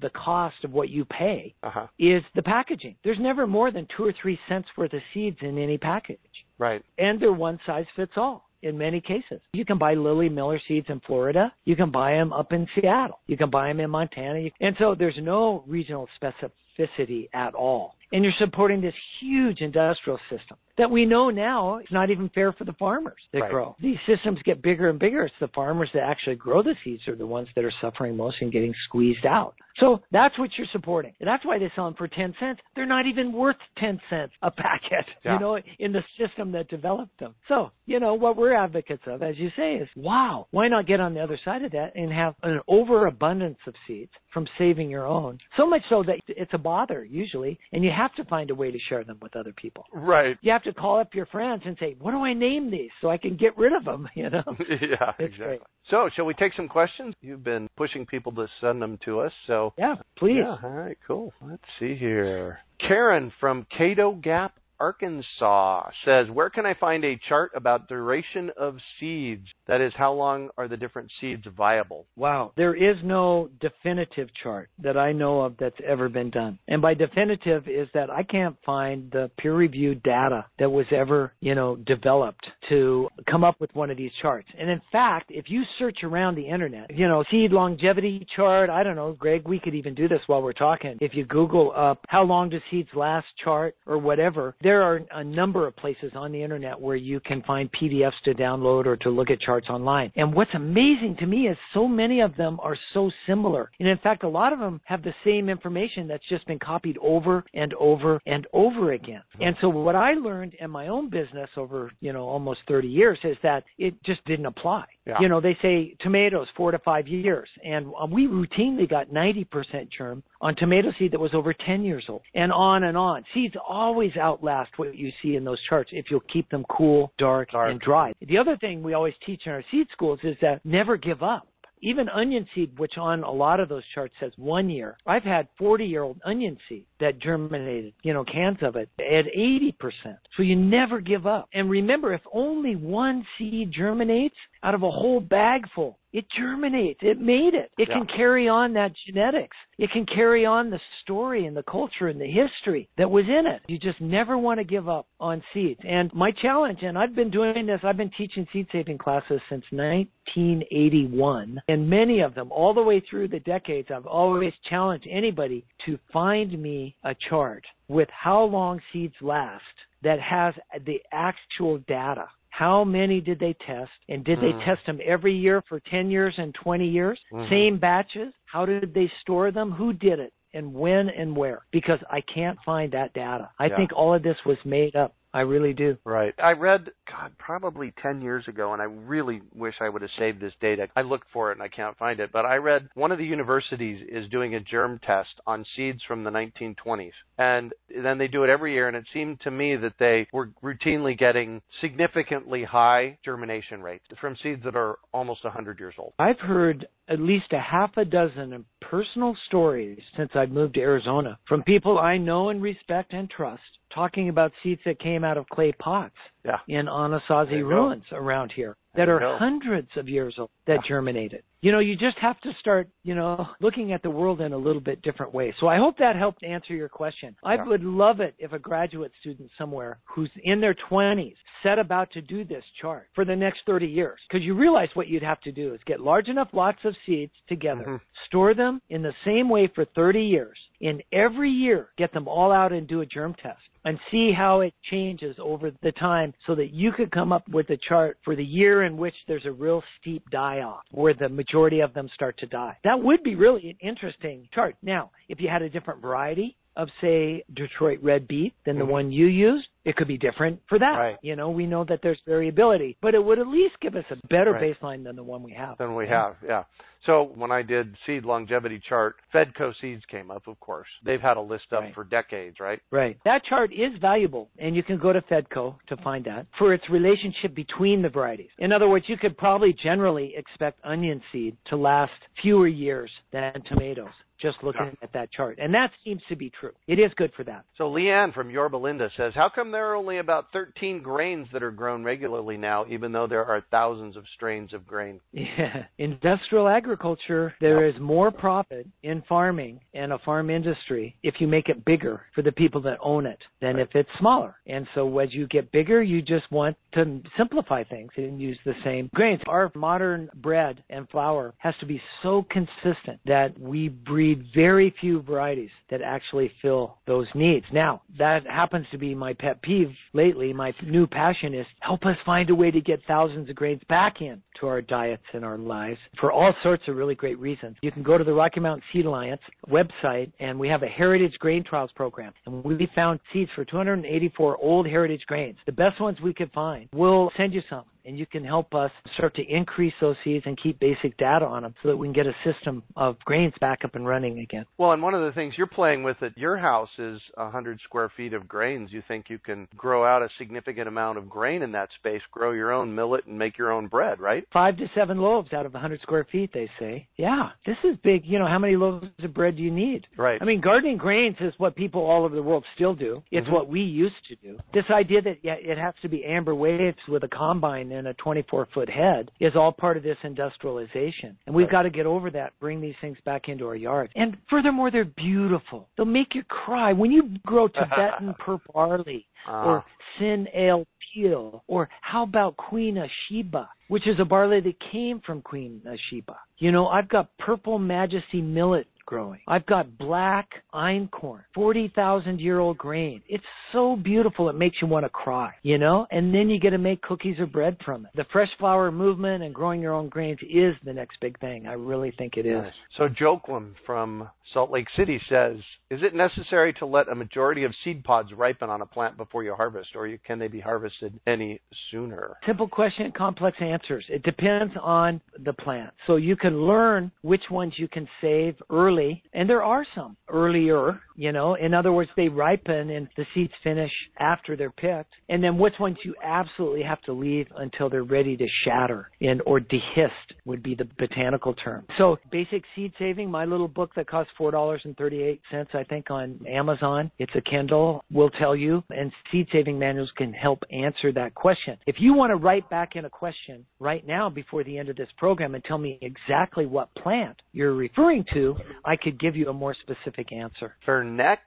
[0.01, 1.87] The cost of what you pay Uh-huh.
[1.99, 2.95] is the packaging.
[3.03, 6.19] There's never more than two or three cents worth of seeds in any package.
[6.57, 6.83] Right.
[6.97, 9.39] And they're one size fits all in many cases.
[9.53, 11.53] You can buy Lily Miller seeds in Florida.
[11.65, 13.19] You can buy them up in Seattle.
[13.27, 14.49] You can buy them in Montana.
[14.59, 17.95] And so there's no regional specificity at all.
[18.11, 22.51] And you're supporting this huge industrial system that we know now is not even fair
[22.53, 23.51] for the farmers that Right.
[23.51, 23.75] grow.
[23.79, 25.23] These systems get bigger and bigger.
[25.23, 28.41] It's the farmers that actually grow the seeds are the ones that are suffering most
[28.41, 29.55] and getting squeezed out.
[29.77, 31.13] So that's what you're supporting.
[31.19, 32.61] And that's why they sell them for 10 cents.
[32.75, 35.33] They're not even worth 10 cents a packet, Yeah.
[35.33, 37.35] you know, in the system that developed them.
[37.47, 40.99] So, you know, what we're advocates of, as you say, is wow, why not get
[40.99, 45.05] on the other side of that and have an overabundance of seeds from saving your
[45.05, 45.37] own?
[45.55, 48.71] So much so that it's a bother usually, and you have to find a way
[48.71, 49.85] to share them with other people.
[49.93, 50.37] Right.
[50.41, 53.09] You have to call up your friends and say, what do I name these so
[53.09, 54.43] I can get rid of them, you know?
[54.59, 55.35] yeah, It's exactly.
[55.37, 55.61] great.
[55.89, 57.13] So, shall we take some questions?
[57.21, 60.37] You've been pushing people to send them to us, so Yeah, please.
[60.39, 61.33] Yeah, all right, cool.
[61.41, 62.59] Let's see here.
[62.79, 68.77] Karen from Cato Gap, Arkansas says, Where can I find a chart about duration of
[68.99, 69.47] seeds?
[69.67, 72.05] That is, how long are the different seeds viable?
[72.15, 72.53] Wow.
[72.55, 76.59] There is no definitive chart that I know of that's ever been done.
[76.67, 81.33] And by definitive is that I can't find the peer reviewed data that was ever,
[81.39, 84.47] you know, developed to come up with one of these charts.
[84.57, 88.83] And in fact, if you search around the internet, you know, seed longevity chart, I
[88.83, 90.97] don't know, Greg, we could even do this while we're talking.
[91.01, 95.23] If you Google up how long do seeds last chart or whatever, there are a
[95.23, 99.09] number of places on the internet where you can find PDFs to download or to
[99.09, 100.11] look at charts online.
[100.17, 103.71] And what's amazing to me is so many of them are so similar.
[103.79, 106.97] And in fact, a lot of them have the same information that's just been copied
[106.97, 109.21] over and over and over again.
[109.39, 113.19] And so what I learned in my own business over, you know, almost 30 years
[113.23, 114.83] is that it just didn't apply.
[115.05, 115.21] Yeah.
[115.21, 120.23] You know, they say tomatoes four to five years, and we routinely got 90% germ
[120.41, 123.23] on tomato seed that was over 10 years old, and on and on.
[123.33, 127.51] Seeds always outlast what you see in those charts if you'll keep them cool, dark,
[127.51, 127.71] Dark.
[127.71, 128.13] and dry.
[128.27, 131.47] The other thing we always teach in our seed schools is that never give up.
[131.81, 134.97] Even onion seed, which on a lot of those charts says one year.
[135.05, 139.25] I've had 40 year old onion seed that germinated, you know, cans of it at
[139.31, 140.17] 80%.
[140.35, 141.47] So you never give up.
[141.53, 146.99] And remember, if only one seed germinates out of a whole bag full, it germinates.
[147.01, 147.71] It made it.
[147.77, 149.57] It can carry on that genetics.
[149.77, 153.45] It can carry on the story and the culture and the history that was in
[153.45, 153.61] it.
[153.67, 155.81] You just never want to give up on seeds.
[155.87, 159.65] And my challenge, and I've been doing this, I've been teaching seed saving classes since
[159.71, 161.61] 1981.
[161.67, 165.99] And many of them, all the way through the decades, I've always challenged anybody to
[166.13, 169.63] find me a chart with how long seeds last
[170.03, 170.53] that has
[170.85, 172.27] the actual data.
[172.57, 173.91] How many did they test?
[174.09, 174.65] And did they Mm.
[174.65, 177.23] test them every year for 10 years and 20 years?
[177.31, 177.49] Mhm.
[177.49, 178.33] Same batches?
[178.45, 179.69] How did they store them?
[179.71, 180.33] Who did it?
[180.55, 181.67] And when and where?
[181.69, 183.51] Because I can't find that data.
[183.59, 183.75] I Yeah.
[183.75, 185.13] think all of this was made up.
[185.37, 185.97] I really do.
[186.03, 186.33] Right.
[186.39, 190.41] I read, God, probably 10 years ago, and I really wish I would have saved
[190.41, 190.87] this data.
[190.95, 193.23] I looked for it and I can't find it, but I read one of the
[193.23, 197.11] universities is doing a germ test on seeds from the 1920s.
[197.37, 197.71] And
[198.03, 201.15] then they do it every year, and it seemed to me that they were routinely
[201.15, 206.13] getting significantly high germination rates from seeds that are almost 100 years old.
[206.17, 211.37] I've heard at least a half a dozen personal stories since I've moved to Arizona
[211.47, 213.61] from people I know and respect and trust
[213.93, 216.59] talking about seeds that came out of clay pots Yeah.
[216.67, 221.43] in Anasazi ruins around here that There are hundreds of years old that germinated.
[221.61, 224.57] You know, you just have to start, you know, looking at the world in a
[224.57, 225.53] little bit different way.
[225.59, 227.35] So I hope that helped answer your question.
[227.43, 227.63] I Yeah.
[227.65, 232.21] would love it if a graduate student somewhere who's in their 20s set about to
[232.21, 234.19] do this chart for the next 30 years.
[234.29, 237.33] Because you realize what you'd have to do is get large enough lots of seeds
[237.47, 238.01] together, Mhm.
[238.25, 242.51] store them in the same way for 30 years, and every year get them all
[242.51, 246.53] out and do a germ test and see how it changes over the time so
[246.53, 249.51] that you could come up with a chart for the year in which there's a
[249.51, 252.77] real steep die off where the majority of them start to die.
[252.83, 254.75] That would be really an interesting chart.
[254.81, 258.89] Now, if you had a different variety of say Detroit red beet than the Mhm.
[258.89, 260.97] one you used, it could be different for that.
[260.97, 261.17] Right.
[261.21, 264.17] You know, we know that there's variability, but it would at least give us a
[264.27, 264.75] better Right.
[264.75, 265.77] baseline than the one we have.
[265.77, 266.25] than we Yeah.
[266.27, 266.35] have.
[266.43, 266.63] Yeah.
[267.05, 270.87] So when I did seed longevity chart, Fedco seeds came up, of course.
[271.03, 271.93] They've had a list up Right.
[271.93, 272.81] for decades, right?
[272.91, 273.17] Right.
[273.23, 276.89] That chart is valuable, and you can go to Fedco to find that for its
[276.89, 278.51] relationship between the varieties.
[278.57, 283.53] In other words, you could probably generally expect onion seed to last fewer years than
[283.61, 285.03] tomatoes, just looking Yeah.
[285.03, 285.59] at that chart.
[285.59, 286.73] And that seems to be true.
[286.87, 287.63] It is good for that.
[287.75, 291.61] So Leanne from Yorba Linda says, "How come there are only about 13 grains that
[291.61, 295.19] are grown regularly now, even though there are thousands of strains of grain?"
[295.57, 295.83] Yeah.
[295.97, 301.69] Industrial agriculture, there is more profit in farming and a farm industry if you make
[301.69, 304.55] it bigger for the people that own it than if it's smaller.
[304.65, 308.73] And so as you get bigger, you just want to simplify things and use the
[308.83, 309.41] same grains.
[309.47, 315.21] Our modern bread and flour has to be so consistent that we breed very few
[315.21, 317.65] varieties that actually fill those needs.
[317.71, 320.53] Now, that happens to be my pet peeve lately.
[320.53, 324.21] My new passion is help us find a way to get thousands of grains back
[324.21, 327.75] in to our diets and our lives for all sorts of really great reasons.
[327.81, 331.37] You can go to the Rocky Mountain Seed Alliance website and we have a heritage
[331.39, 336.17] grain trials program and we found seeds for 284 old heritage grains, the best ones
[336.21, 336.87] we could find.
[336.93, 340.57] We'll send you some and you can help us start to increase those seeds and
[340.61, 343.79] keep basic data on them so that we can get a system of grains back
[343.83, 344.65] up and running again.
[344.77, 348.09] Well, and one of the things you're playing with at your house is 100 square
[348.15, 348.91] feet of grains.
[348.91, 352.53] You think you can grow out a significant amount of grain in that space, grow
[352.53, 354.47] your own millet, and make your own bread, right?
[354.53, 357.07] Five to seven loaves out of 100 square feet, they say.
[357.17, 358.25] Yeah, this is big.
[358.25, 360.07] You know, how many loaves of bread do you need?
[360.17, 360.41] Right.
[360.41, 363.21] I mean, gardening grains is what people all over the world still do.
[363.31, 363.51] It's Mhm.
[363.51, 364.57] what we used to do.
[364.73, 368.13] This idea that yeah, it has to be amber waves with a combine and a
[368.15, 371.37] 24 foot head is all part of this industrialization.
[371.45, 371.71] And we've Right.
[371.71, 374.11] got to get over that, bring these things back into our yards.
[374.15, 375.89] And furthermore, they're beautiful.
[375.97, 376.93] They'll make you cry.
[376.93, 379.63] When you grow Tibetan purple barley Ah.
[379.65, 379.85] or
[380.19, 385.19] Sin Ale Peel, or how about Queen of Sheba, which is a barley that came
[385.21, 386.37] from Queen of Sheba.
[386.57, 389.39] You know, I've got Purple Majesty millet growing.
[389.47, 393.23] I've got black einkorn, 40,000 year old grain.
[393.27, 396.05] It's so beautiful it makes you want to cry, you know?
[396.11, 398.11] And then you get to make cookies or bread from it.
[398.15, 401.65] The fresh flour movement and growing your own grains is the next big thing.
[401.65, 402.61] I really think it is.
[402.61, 402.73] Nice.
[402.97, 405.57] So Joquim from Salt Lake City says,
[405.89, 409.43] "Is it necessary to let a majority of seed pods ripen on a plant before
[409.43, 414.05] you harvest, or can they be harvested any sooner?" Simple question, complex answers.
[414.09, 415.93] It depends on the plant.
[416.05, 418.96] So you can learn which ones you can save early,
[419.33, 421.55] and there are some earlier, you know.
[421.55, 425.13] In other words, they ripen and the seeds finish after they're picked.
[425.29, 429.41] And then which ones you absolutely have to leave until they're ready to shatter and
[429.45, 430.09] or dehisce
[430.45, 431.85] would be the botanical term.
[431.97, 435.71] So basic seed saving, my little book that costs four dollars and thirty eight cents,
[435.73, 437.11] I think, on Amazon.
[437.19, 441.77] It's a Kindle, will tell you, and seed saving manuals can help answer that question.
[441.85, 444.95] If you want to write back in a question right now before the end of
[444.95, 448.55] this program and tell me exactly what plant you're referring to,
[448.87, 450.73] I could give you a more specific answer.
[450.87, 451.39] Verneck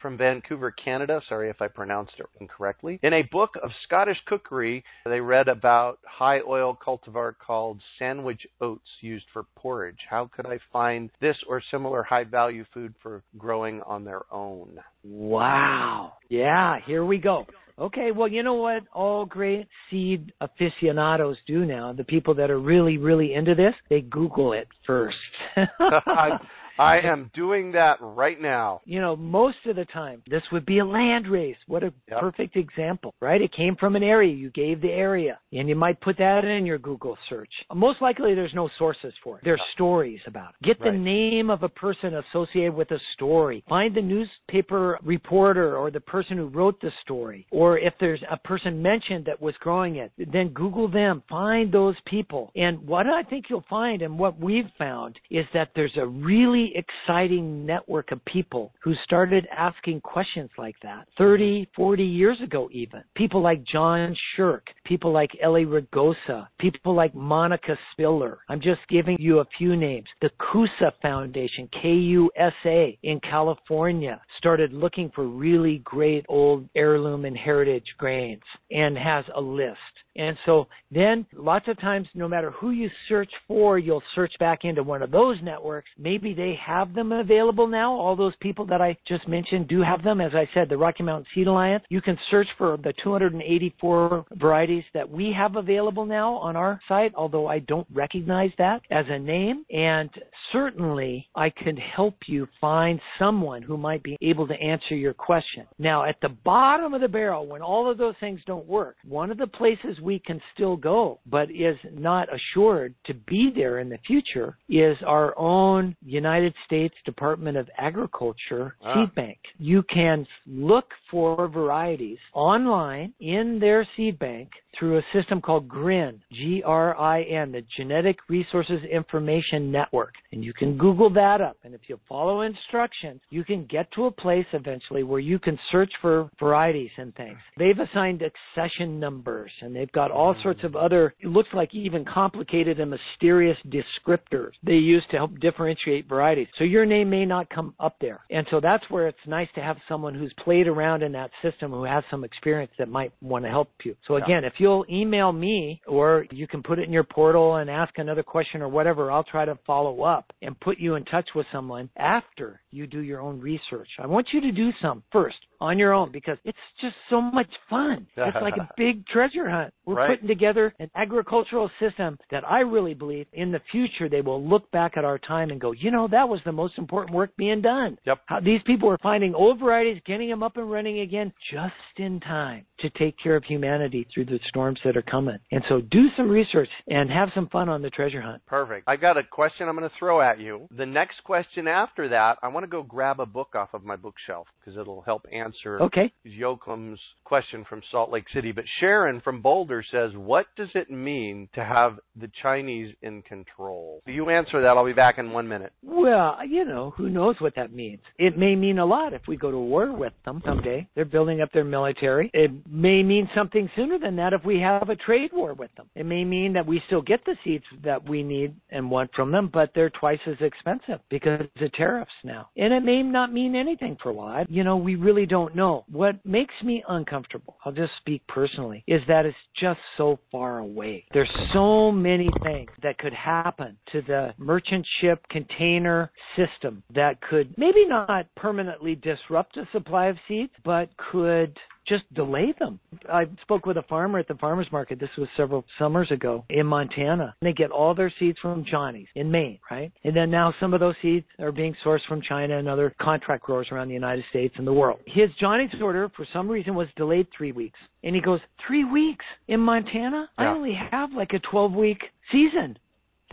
[0.00, 1.20] from Vancouver, Canada.
[1.28, 3.00] Sorry if I pronounced it incorrectly.
[3.02, 8.86] In a book of Scottish cookery, they read about high oil cultivar called sandwich oats
[9.00, 9.98] used for porridge.
[10.08, 14.78] How could I find this or similar high value food for growing on their own?
[15.02, 16.12] Wow.
[16.28, 17.44] Yeah, here we go.
[17.76, 21.92] Okay, well, you know what all great seed aficionados do now?
[21.92, 25.16] The people that are really, really into this, they Google it first.
[26.78, 28.80] I, am doing that right now.
[28.84, 31.56] you know, most of the time, this would be a land race.
[31.66, 32.20] What a Yep.
[32.20, 33.40] perfect example, right?
[33.40, 34.32] It came from an area.
[34.34, 37.52] You gave the area, and you might put that in your Google search.
[37.72, 39.44] Most likely, there's no sources for it.
[39.44, 40.64] There's stories about it.
[40.64, 40.98] Get the Right.
[40.98, 43.62] name of a person associated with a story.
[43.68, 47.46] Find the newspaper reporter or the person who wrote the story.
[47.50, 51.22] Or if there's a person mentioned that was growing it, then Google them.
[51.28, 52.50] Find those people.
[52.56, 56.63] And what I think you'll find, and what we've found, is that there's a really
[56.74, 63.02] exciting network of people who started asking questions like that 30, 40 years ago, even.
[63.14, 68.38] People like John Shirk, people like Eli Rogosa, people like Monica Spiller.
[68.48, 70.06] I'm just giving you a few names.
[70.20, 77.94] The KUSA Foundation, K-U-S-A, in California, started looking for really great old heirloom and heritage
[77.98, 79.78] grains and has a list.
[80.16, 84.64] And so then lots of times, no matter who you search for, you'll search back
[84.64, 85.88] into one of those networks.
[85.98, 87.92] Maybe they have them available now.
[87.92, 90.20] All those people that I just mentioned do have them.
[90.20, 91.84] As I said, the Rocky Mountain Seed Alliance.
[91.88, 97.14] You can search for the 284 varieties that we have available now on our site,
[97.14, 99.64] although I don't recognize that as a name.
[99.70, 100.10] And
[100.52, 105.66] certainly I can help you find someone who might be able to answer your question.
[105.78, 109.30] Now, at the bottom of the barrel, when all of those things don't work, one
[109.30, 113.88] of the places we can still go, but is not assured to be there in
[113.88, 118.94] the future, is our own United States Department of Agriculture Ah.
[118.94, 119.38] seed bank.
[119.58, 126.20] You can look for varieties online in their seed bank through a system called GRIN,
[126.32, 130.14] G-R-I-N, the Genetic Resources Information Network.
[130.32, 131.56] And you can Google that up.
[131.64, 135.58] And if you follow instructions, you can get to a place eventually where you can
[135.70, 137.38] search for varieties and things.
[137.58, 142.04] They've assigned accession numbers and they've got all sorts of other, it looks like even
[142.04, 146.48] complicated and mysterious descriptors they use to help differentiate varieties.
[146.58, 148.20] So your name may not come up there.
[148.30, 151.70] And so that's where it's nice to have someone who's played around in that system
[151.70, 153.94] who has some experience that might want to help you.
[154.06, 157.68] So again, if you'll email me or you can put it in your portal and
[157.68, 161.28] ask another question or whatever, I'll try to follow up and put you in touch
[161.34, 163.88] with someone after you do your own research.
[163.98, 167.48] I want you to do some first on your own because it's just so much
[167.70, 168.06] fun.
[168.16, 169.72] It's like a big treasure hunt.
[169.86, 170.10] We're Right.
[170.10, 174.68] putting together an agricultural system that I really believe in the future they will look
[174.72, 177.60] back at our time and go, you know, that was the most important work being
[177.60, 177.96] done.
[178.04, 178.20] Yep.
[178.26, 182.18] How these people are finding old varieties, getting them up and running again just in
[182.20, 185.38] time to take care of humanity through the storms that are coming.
[185.52, 188.42] And so do some research and have some fun on the treasure hunt.
[188.46, 188.84] Perfect.
[188.88, 190.66] I've got a question I'm going to throw at you.
[190.76, 193.96] The next question after that, I want to go grab a book off of my
[193.96, 196.12] bookshelf because it'll help answer Okay.
[196.26, 198.52] Yoakum's question from Salt Lake City.
[198.52, 204.02] But Sharon from Boulder says, What does it mean to have the Chinese in control?
[204.06, 204.68] You answer that.
[204.68, 205.72] I'll be back in one minute.
[205.82, 208.00] Well, you know, who knows what that means?
[208.18, 210.88] It may mean a lot if we go to war with them someday.
[210.94, 212.30] They're building up their military.
[212.32, 215.88] It may mean something sooner than that if we have a trade war with them.
[215.94, 219.32] It may mean that we still get the seeds that we need and want from
[219.32, 222.48] them, but they're twice as expensive because of tariffs now.
[222.56, 224.44] And it may not mean anything for a while.
[224.48, 225.84] You know, we really don't know.
[225.90, 231.04] What makes me uncomfortable, I'll just speak personally, is that it's just so far away.
[231.12, 237.54] There's so many things that could happen to the merchant ship container system that could
[237.56, 242.80] maybe not permanently disrupt the supply of seeds, but could just delay them.
[243.12, 244.98] I spoke with a farmer at the farmers market.
[244.98, 247.34] This was several summers ago in Montana.
[247.42, 249.92] They get all their seeds from Johnny's in Maine, right?
[250.04, 253.44] And then now some of those seeds are being sourced from China and other contract
[253.44, 255.00] growers around the United States and the world.
[255.06, 257.78] His Johnny's order for some reason was delayed three weeks.
[258.02, 260.28] And he goes, three weeks in Montana?
[260.36, 262.78] I only have like a 12 week season.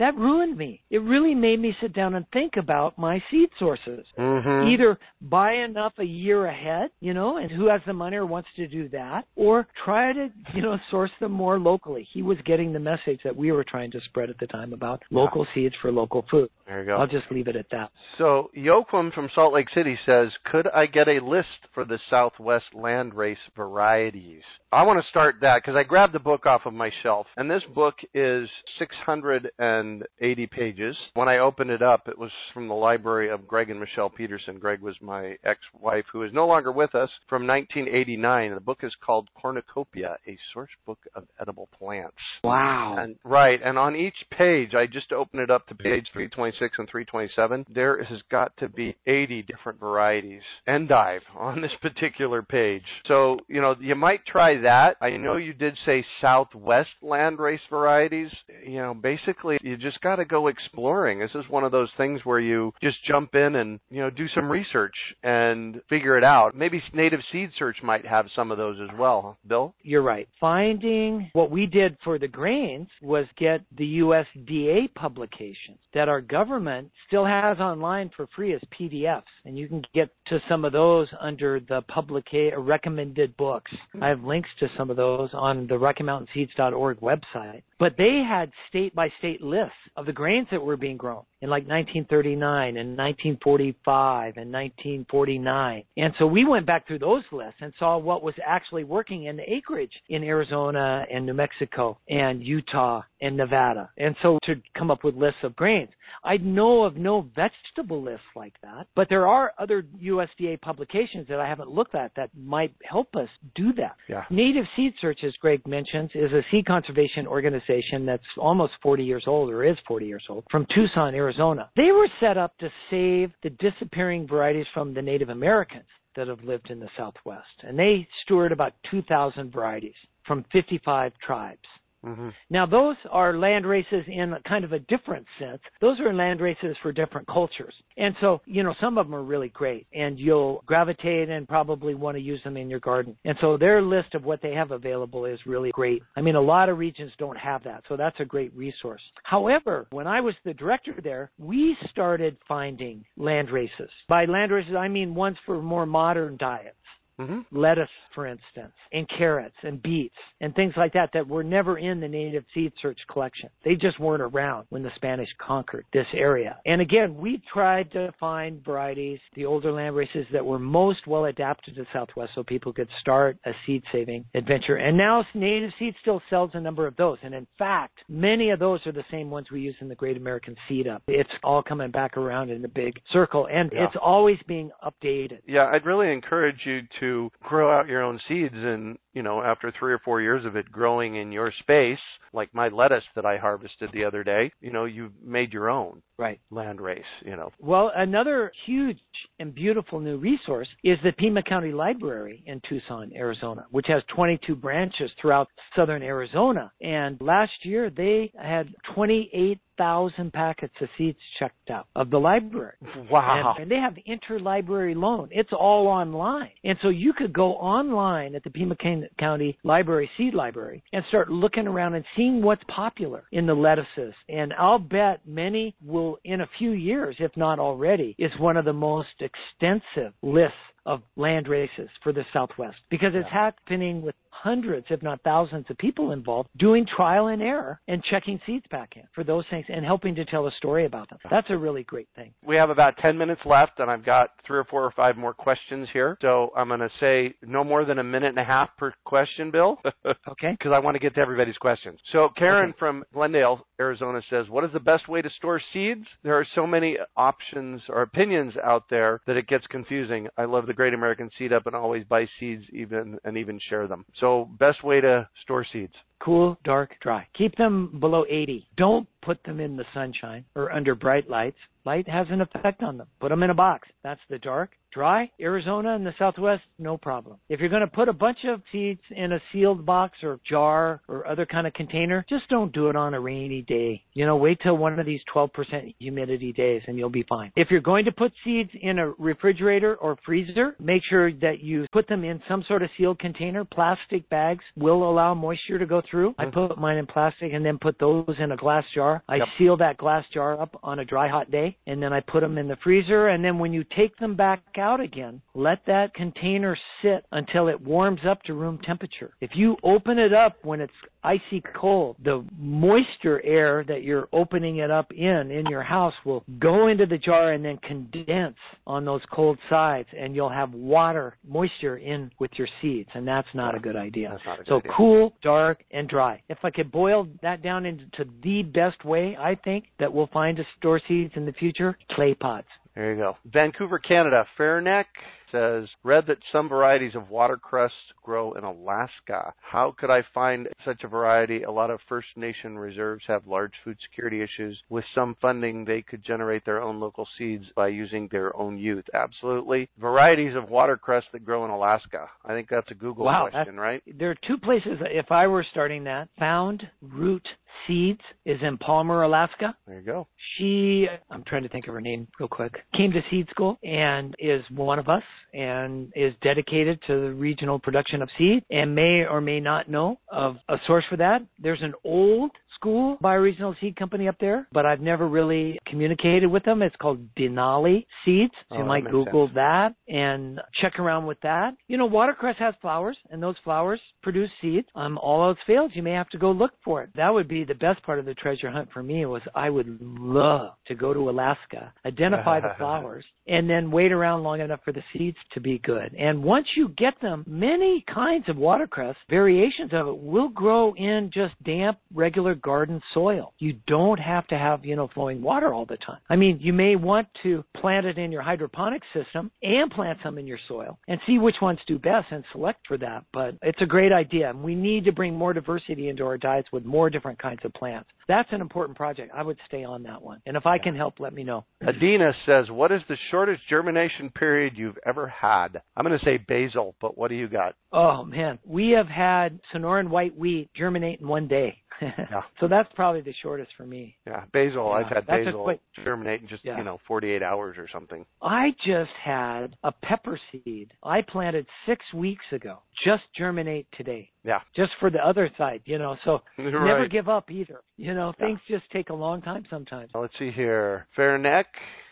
[0.02, 0.82] That ruined me.
[0.90, 4.68] It really made me sit down and think about my seed sources Mm-hmm.
[4.72, 8.48] either buy enough a year ahead, you know, and who has the money or wants
[8.56, 12.08] to do that, or try to, you know, source them more locally.
[12.12, 15.02] He was getting the message that we were trying to spread at the time about
[15.12, 16.50] local seeds for local food.
[16.66, 16.96] There you go.
[16.96, 17.92] I'll just leave it at that.
[18.18, 22.66] So Yoakum from Salt Lake City says, "Could I get a list for the Southwest
[22.74, 24.42] landrace varieties?"
[24.72, 27.50] I want to start that because I grabbed the book off of my shelf, and
[27.50, 28.48] this book is
[28.78, 30.96] 680 pages.
[31.12, 34.58] When I opened it up, it was from the library of Greg and Michelle Peterson.
[34.58, 38.54] Greg was my ex-wife, who is no longer with us, from 1989.
[38.54, 42.16] The book is called Cornucopia: A Source Book of Edible Plants.
[42.42, 42.96] Wow.
[42.98, 46.88] And right, and on each page, I just opened it up to page 326 and
[46.88, 47.66] 327.
[47.74, 52.84] There has got to be 80 different varieties endive on this particular page.
[53.06, 54.96] So you know you might try that.
[55.00, 58.30] I know you did say Southwest landrace varieties.
[58.66, 61.18] You know, basically you just got to go exploring.
[61.18, 64.26] This is one of those things where you just jump in and you know do
[64.34, 66.56] some research and figure it out.
[66.56, 69.36] Maybe Native Seed Search might have some of those as well.
[69.46, 69.74] Bill?
[69.82, 70.28] You're right.
[70.40, 76.90] Finding what we did for the grains was get the USDA publications that our government
[77.06, 81.08] still has online for free as PDFs, and you can get to some of those
[81.20, 83.72] under the publica- recommended books.
[84.00, 87.62] I have links to some of those on the RockyMountainSeeds.org website.
[87.82, 91.50] But they had state by state lists of the grains that were being grown in
[91.50, 95.82] like 1939 and 1945 and 1949.
[95.96, 99.36] And so we went back through those lists and saw what was actually working in
[99.36, 103.90] the acreage in Arizona and New Mexico and Utah and Nevada.
[103.98, 105.90] And so to come up with lists of grains.
[106.22, 111.40] I know of no vegetable lists like that, but there are other USDA publications that
[111.40, 113.96] I haven't looked at that might help us do that.
[114.08, 114.24] Yeah.
[114.30, 117.71] Native Seed Search, as Greg mentions, is a seed conservation organization
[118.06, 121.70] that's almost 40 years old or is 40 years old from Tucson, Arizona.
[121.76, 125.84] They were set up to save the disappearing varieties from the Native Americans
[126.16, 127.46] that have lived in the Southwest.
[127.62, 129.94] And they steward about 2,000 varieties
[130.26, 131.58] from 55 tribes.
[132.04, 132.28] Mm-hmm.
[132.50, 135.60] Now, those are land races in kind of a different sense.
[135.80, 137.74] Those are land races for different cultures.
[137.96, 141.94] And so, you know, some of them are really great and you'll gravitate and probably
[141.94, 143.16] want to use them in your garden.
[143.24, 146.02] And so their list of what they have available is really great.
[146.16, 147.84] I mean, a lot of regions don't have that.
[147.88, 149.02] So that's a great resource.
[149.22, 153.90] However, when I was the director there, we started finding land races.
[154.08, 156.76] By land races, I mean ones for more modern diets
[157.20, 157.40] Mm-hmm.
[157.56, 162.00] lettuce, for instance, and carrots and beets and things like that that were never in
[162.00, 163.48] the native seed search collection.
[163.64, 166.56] They just weren't around when the Spanish conquered this area.
[166.66, 171.26] And again, we tried to find varieties, the older land races that were most well
[171.26, 174.76] adapted to the Southwest so people could start a seed saving adventure.
[174.76, 177.18] And now Native Seed still sells a number of those.
[177.22, 180.16] And in fact, many of those are the same ones we use in the Great
[180.16, 181.02] American Seed Up.
[181.06, 183.84] It's all coming back around in a big circle and Yeah.
[183.84, 185.40] it's always being updated.
[185.46, 189.72] Yeah, I'd really encourage you to grow out your own seeds and you know, after
[189.78, 191.98] three or four years of it growing in your space,
[192.32, 196.02] like my lettuce that I harvested the other day, you know, you've made your own
[196.18, 197.50] right land race, you know.
[197.58, 198.98] Well, another huge
[199.38, 204.54] and beautiful new resource is the Pima County Library in Tucson, Arizona, which has 22
[204.54, 206.70] branches throughout southern Arizona.
[206.80, 212.74] And last year they had 28 thousand packets of seeds checked out of the library.
[213.10, 213.54] Wow.
[213.56, 215.28] And, and, they have interlibrary loan.
[215.32, 216.50] It's all online.
[216.62, 218.76] And so you could go online at the Pima
[219.18, 224.14] County Library Seed Library and start looking around and seeing what's popular in the lettuces.
[224.28, 228.64] And I'll bet many will in a few years, if not already, is one of
[228.64, 230.56] the most extensive lists
[230.86, 233.50] of land races for the Southwest because it's yeah.
[233.50, 238.40] happening with hundreds, if not thousands, of people involved doing trial and error and checking
[238.44, 241.18] seeds back in for those things and helping to tell a story about them.
[241.30, 242.32] That's a really great thing.
[242.44, 245.34] We have about 10 minutes left, and I've got three or four or five more
[245.34, 246.18] questions here.
[246.22, 249.50] So I'm going to say no more than a minute and a half per question,
[249.50, 249.78] Bill.
[250.28, 250.52] okay.
[250.52, 251.98] Because I want to get to everybody's questions.
[252.10, 252.78] So Karen okay.
[252.78, 256.06] from Glendale, Arizona says, What is the best way to store seeds?
[256.24, 260.28] There are so many options or opinions out there that it gets confusing.
[260.36, 263.86] I love the Great American Seed Up and always buy seeds even and even share
[263.86, 264.04] them.
[264.20, 265.94] So best way to store seeds.
[266.20, 267.26] Cool, dark, dry.
[267.34, 268.66] Keep them below 80.
[268.76, 271.58] Don't put them in the sunshine or under bright lights.
[271.84, 273.08] Light has an effect on them.
[273.20, 273.88] Put them in a box.
[274.04, 274.70] That's the dark.
[274.92, 277.38] Dry, Arizona and the Southwest, no problem.
[277.48, 281.00] If you're going to put a bunch of seeds in a sealed box or jar
[281.08, 284.02] or other kind of container, just don't do it on a rainy day.
[284.12, 287.52] You know, wait till one of these 12% humidity days and you'll be fine.
[287.56, 291.86] If you're going to put seeds in a refrigerator or freezer, make sure that you
[291.92, 293.64] put them in some sort of sealed container.
[293.64, 296.34] Plastic bags will allow moisture to go through.
[296.38, 296.66] I mm-hmm.
[296.68, 299.22] put mine in plastic and then put those in a glass jar.
[299.28, 299.48] I yep.
[299.58, 302.58] seal that glass jar up on a dry hot day and then I put them
[302.58, 306.76] in the freezer and then when you take them back out again, let that container
[307.00, 309.32] sit until it warms up to room temperature.
[309.40, 310.92] If you open it up when it's
[311.24, 316.44] icy cold, the moisture air that you're opening it up in in your house will
[316.58, 318.56] go into the jar and then condense
[318.86, 323.48] on those cold sides and you'll have water moisture in with your seeds and that's
[323.54, 324.30] not a good idea.
[324.30, 324.92] A good so idea.
[324.96, 326.42] cool, dark and dry.
[326.48, 330.56] If I could boil that down into the best way I think that we'll find
[330.56, 332.66] to store seeds in the future, clay pots.
[332.94, 333.36] There you go.
[333.44, 334.46] Vancouver, Canada.
[334.58, 335.04] Fairneck
[335.52, 337.92] says, read that some varieties of watercress
[338.22, 339.52] grow in Alaska.
[339.60, 341.62] How could I find such a variety?
[341.62, 344.80] A lot of First Nation reserves have large food security issues.
[344.88, 349.04] With some funding, they could generate their own local seeds by using their own youth.
[349.14, 349.88] Absolutely.
[350.00, 352.28] Varieties of watercress that grow in Alaska.
[352.44, 354.02] I think that's a Google wow, question, right?
[354.18, 357.46] There are two places, if I were starting that, Found Root
[357.86, 359.74] Seeds is in Palmer, Alaska.
[359.86, 360.28] There you go.
[360.56, 364.34] She, I'm trying to think of her name real quick, came to seed school and
[364.38, 365.22] is one of us
[365.52, 370.18] and is dedicated to the regional production of seed and may or may not know
[370.30, 371.42] of a source for that.
[371.60, 376.64] There's an old school bioregional seed company up there, but I've never really communicated with
[376.64, 376.82] them.
[376.82, 378.52] It's called Denali Seeds.
[378.68, 379.54] So oh, you might Google sense.
[379.56, 381.74] that and check around with that.
[381.88, 384.88] You know, watercress has flowers and those flowers produce seeds.
[384.94, 387.10] Um, all else fails, you may have to go look for it.
[387.14, 389.98] That would be the best part of the treasure hunt for me was I would
[390.00, 394.92] love to go to Alaska, identify the flowers, and then wait around long enough for
[394.92, 396.14] the seeds to be good.
[396.18, 401.30] And once you get them, many kinds of watercress, variations of it, will grow in
[401.32, 403.52] just damp, regular garden soil.
[403.58, 406.18] You don't have to have, you know, flowing water all the time.
[406.28, 410.38] I mean, you may want to plant it in your hydroponic system and plant some
[410.38, 413.24] in your soil and see which ones do best and select for that.
[413.32, 414.52] But it's a great idea.
[414.54, 418.08] We need to bring more diversity into our diets with more different kinds of plants.
[418.28, 419.32] That's an important project.
[419.34, 420.40] I would stay on that one.
[420.46, 421.64] And if I can help, let me know.
[421.86, 425.80] Adina says, What is the shortest germination period you've ever had?
[425.96, 427.74] I'm going to say basil, but what do you got?
[427.92, 428.58] Oh, man.
[428.64, 431.78] We have had Sonoran white wheat germinate in one day.
[432.00, 432.42] yeah.
[432.60, 434.16] So that's probably the shortest for me.
[434.26, 434.86] Yeah, basil.
[434.88, 436.78] Yeah, I've had basil quick, germinate in just yeah.
[436.78, 438.24] you know 48 hours or something.
[438.40, 442.78] I just had a pepper seed I planted six weeks ago.
[443.04, 444.30] Just germinate today.
[444.44, 444.60] Yeah.
[444.76, 446.16] Just for the other side, you know.
[446.24, 446.72] So right.
[446.72, 447.80] never give up either.
[447.96, 448.46] You know, Yeah.
[448.46, 450.10] things just take a long time sometimes.
[450.14, 451.06] Let's see here.
[451.16, 451.64] Fair Fairneck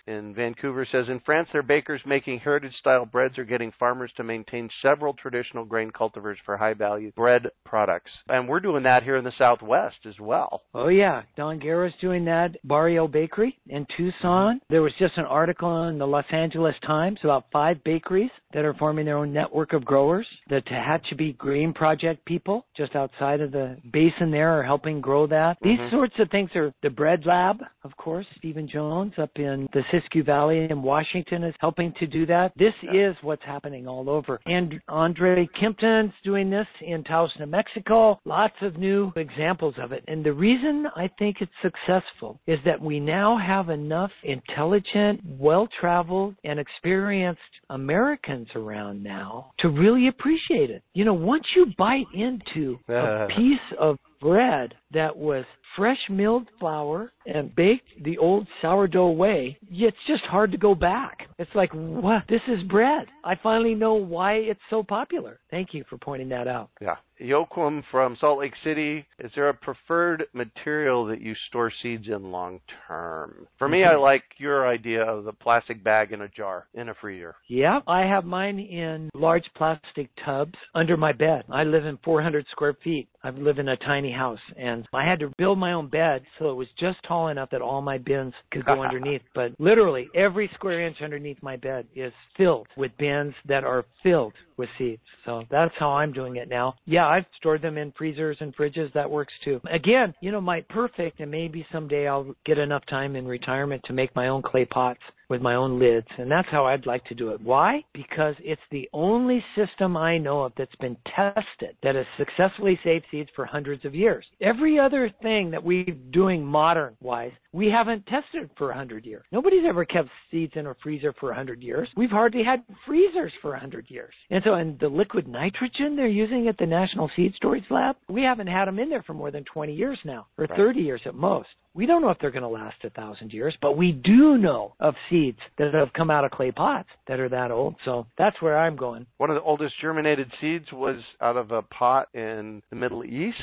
[0.07, 4.25] in Vancouver says in France, their bakers making heritage style breads are getting farmers to
[4.25, 8.11] maintain several traditional grain cultivars for high value bread products.
[8.29, 10.63] And we're doing that here in the Southwest as well.
[10.75, 12.57] Oh yeah, Don Guerra's doing that.
[12.65, 14.61] Barrio Bakery in Tucson.
[14.69, 18.75] There was just an article in the Los Angeles Times about five bakeries that are
[18.75, 20.27] forming their own network of growers.
[20.49, 25.59] The Tehachapi Grain Project people, just outside of the basin there, are helping grow that.
[25.63, 25.91] These Mhm.
[25.91, 30.25] sorts of things are the Bread Lab, of course, Stephen Jones up in the Siskiyou
[30.25, 32.53] Valley in Washington is helping to do that.
[32.57, 34.41] This is what's happening all over.
[34.47, 38.21] And Andre Kimpton's doing this in Taos, New Mexico.
[38.25, 40.05] Lots of new examples of it.
[40.09, 46.37] And the reason I think it's successful is that we now have enough intelligent, well-traveled,
[46.45, 50.83] and experienced Americans around now to really appreciate it.
[50.95, 55.45] You know, once you bite into a piece of bread that was
[55.77, 61.29] fresh milled flour and baked the old sourdough way, it's just hard to go back.
[61.39, 62.25] It's like, what?
[62.29, 63.07] This is bread.
[63.25, 65.41] I finally know why it's so popular.
[65.51, 66.71] Thank you for pointing that out.
[66.81, 66.97] Yeah.
[67.21, 69.05] Yoakum from Salt Lake City.
[69.19, 73.47] Is there a preferred material that you store seeds in long term?
[73.59, 76.95] For me, I like your idea of the plastic bag in a jar in a
[76.95, 77.37] freezer.
[77.49, 81.45] Yeah, I have mine in large plastic tubs under my bed.
[81.51, 83.09] I live in 400 square feet.
[83.23, 86.51] I live in a tiny house and I had to build my own bed so
[86.51, 89.23] it was just tall enough that all my bins could go underneath.
[89.35, 94.35] But literally every square inch underneath my bed is filled with bins that are filled
[94.57, 95.03] with seeds.
[95.25, 96.75] So that's how I'm doing it now.
[96.85, 98.93] Yeah, I've stored them in freezers and fridges.
[98.93, 99.61] That works too.
[99.73, 103.93] Again, you know, my perfect, and maybe someday I'll get enough time in retirement to
[103.93, 105.01] make my own clay pots
[105.31, 106.09] with my own lids.
[106.19, 107.41] And that's how I'd like to do it.
[107.41, 107.83] Why?
[107.95, 113.07] Because it's the only system I know of that's been tested that has successfully saved
[113.11, 114.27] seeds for hundreds of years.
[114.41, 119.25] Every other thing that we're doing modern wise, we haven't tested for a hundred years.
[119.33, 121.89] Nobody's ever kept seeds in a freezer for a hundred years.
[121.97, 124.13] We've hardly had freezers for a hundred years.
[124.31, 128.23] And so, and the liquid nitrogen they're using at the National Seed Storage Lab, we
[128.23, 130.57] haven't had them in there for more than 20 years now, or Right.
[130.57, 131.49] 30 years at most.
[131.75, 134.75] We don't know if they're going to last a thousand years, but we do know
[134.81, 135.20] of seeds
[135.59, 137.77] that have come out of clay pots that are that old.
[137.85, 139.07] So that's where I'm going.
[139.19, 143.37] One of the oldest germinated seeds was out of a pot in the Middle East.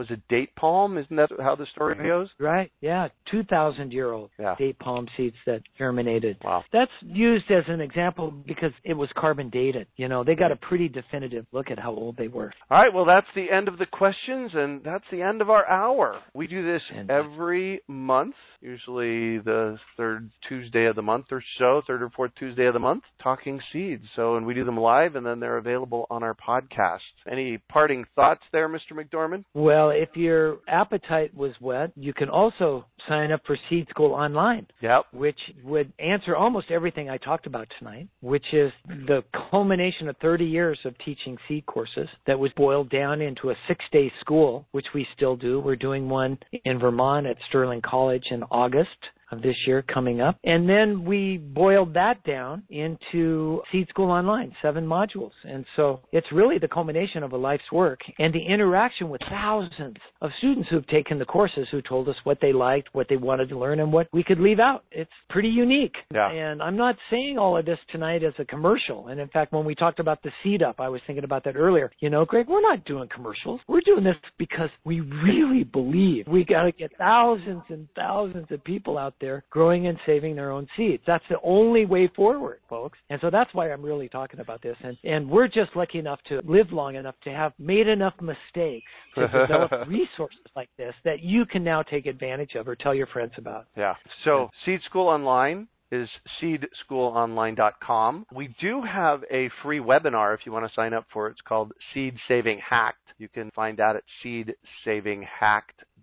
[0.00, 0.96] Was a date palm?
[0.96, 2.30] Isn't that how the story goes?
[2.38, 2.72] Right?
[2.80, 4.54] Yeah, 2,000 year old Yeah.
[4.58, 6.38] date palm seeds that germinated.
[6.42, 6.64] Wow.
[6.72, 9.88] That's used as an example because it was carbon dated.
[9.96, 12.50] You know, they got a pretty definitive look at how old they were.
[12.70, 15.68] All right, well, that's the end of the questions, and that's the end of our
[15.68, 16.16] hour.
[16.32, 21.82] We do this And- every month, usually the third Tuesday of the month or so,
[21.86, 24.06] third or fourth Tuesday of the month, talking seeds.
[24.16, 27.00] So, and we do them live, and then they're available on our podcast.
[27.30, 28.92] Any parting thoughts there, Mr.
[28.92, 29.44] McDorman?
[29.52, 34.66] Well, if your appetite was whet, you can also sign up for Seed School Online.
[34.80, 35.06] Yep.
[35.12, 40.44] which would answer almost everything I talked about tonight, which is the culmination of 30
[40.44, 44.86] years of teaching seed courses that was boiled down into a six day school, which
[44.94, 45.60] we still do.
[45.60, 48.88] We're doing one in Vermont at Sterling College in August
[49.30, 50.38] of this year coming up.
[50.44, 55.32] And then we boiled that down into Seed School Online, seven modules.
[55.44, 59.96] And so it's really the culmination of a life's work and the interaction with thousands
[60.20, 63.48] of students who've taken the courses who told us what they liked, what they wanted
[63.48, 64.84] to learn, and what we could leave out.
[64.90, 65.94] It's pretty unique.
[66.12, 66.30] Yeah.
[66.30, 69.08] And I'm not saying all of this tonight as a commercial.
[69.08, 71.56] And in fact, when we talked about the seed up, I was thinking about that
[71.56, 71.90] earlier.
[72.00, 73.60] You know, Greg, we're not doing commercials.
[73.68, 78.62] We're doing this because we really believe we got to get thousands and thousands of
[78.64, 81.02] people out there growing and saving their own seeds.
[81.06, 82.98] That's the only way forward, folks.
[83.10, 84.76] And so that's why I'm really talking about this.
[84.82, 88.90] And, and we're just lucky enough to live long enough to have made enough mistakes
[89.14, 93.06] to develop resources like this that you can now take advantage of or tell your
[93.08, 93.66] friends about.
[93.76, 93.94] Yeah.
[94.24, 96.08] So Seed School Online is
[96.40, 98.26] seedschoolonline.com.
[98.32, 101.32] We do have a free webinar if you want to sign up for it.
[101.32, 102.98] It's called Seed Saving Hacked.
[103.18, 104.04] You can find that at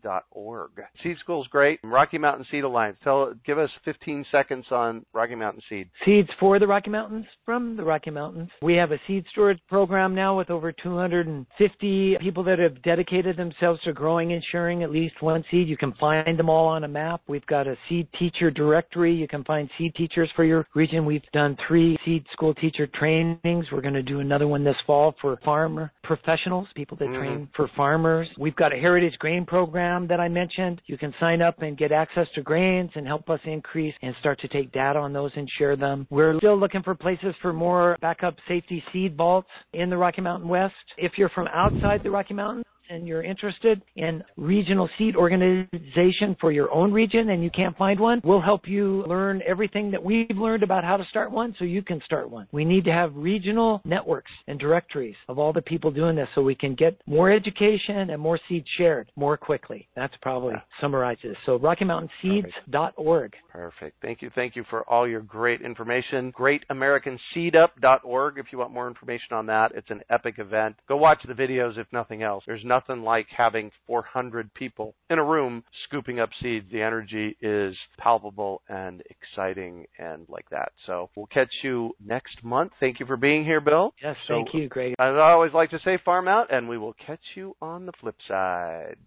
[0.03, 0.71] seedsavinghacked.org.
[1.03, 1.79] Seed School is great.
[1.83, 2.97] Rocky Mountain Seed Alliance.
[3.03, 5.89] Tell, give us 15 seconds on Rocky Mountain Seed.
[6.05, 8.49] Seeds for the Rocky Mountains from the Rocky Mountains.
[8.61, 13.81] We have a seed storage program now with over 250 people that have dedicated themselves
[13.83, 15.67] to growing and sharing at least one seed.
[15.67, 17.21] You can find them all on a map.
[17.27, 19.13] We've got a seed teacher directory.
[19.13, 21.05] You can find seed teachers for your region.
[21.05, 23.65] We've done three seed school teacher trainings.
[23.71, 27.17] We're going to do another one this fall for farmer professionals, people that Mhm.
[27.17, 28.29] train for farmers.
[28.37, 30.81] We've got a heritage grain program that I mentioned.
[30.85, 34.39] You can sign up and get access to grains and help us increase and start
[34.41, 36.07] to take data on those and share them.
[36.09, 40.49] We're still looking for places for more backup safety seed vaults in the Rocky Mountain
[40.49, 40.75] West.
[40.97, 46.51] If you're from outside the Rocky Mountains, and you're interested in regional seed organization for
[46.51, 50.37] your own region and you can't find one, we'll help you learn everything that we've
[50.37, 52.47] learned about how to start one so you can start one.
[52.51, 56.41] We need to have regional networks and directories of all the people doing this so
[56.41, 59.87] we can get more education and more seeds shared more quickly.
[59.95, 61.35] That's probably summarizes.
[61.45, 63.33] So RockyMountainSeeds.org.
[63.51, 64.01] Perfect.
[64.01, 64.31] Thank you.
[64.33, 66.31] Thank you for all your great information.
[66.31, 69.71] GreatAmericanSeedUp.org if you want more information on that.
[69.75, 70.75] It's an epic event.
[70.87, 72.43] Go watch the videos if nothing else.
[72.45, 76.65] There's nothing nothing like having 400 people in a room scooping up seeds.
[76.71, 80.71] The energy is palpable and exciting and like that.
[80.85, 82.73] So we'll catch you next month.
[82.79, 83.93] Thank you for being here, Bill.
[84.01, 84.95] Yes, So- thank you, Greg.
[84.99, 87.93] As I always like to say, farm out, and we will catch you on the
[87.93, 88.97] flip side.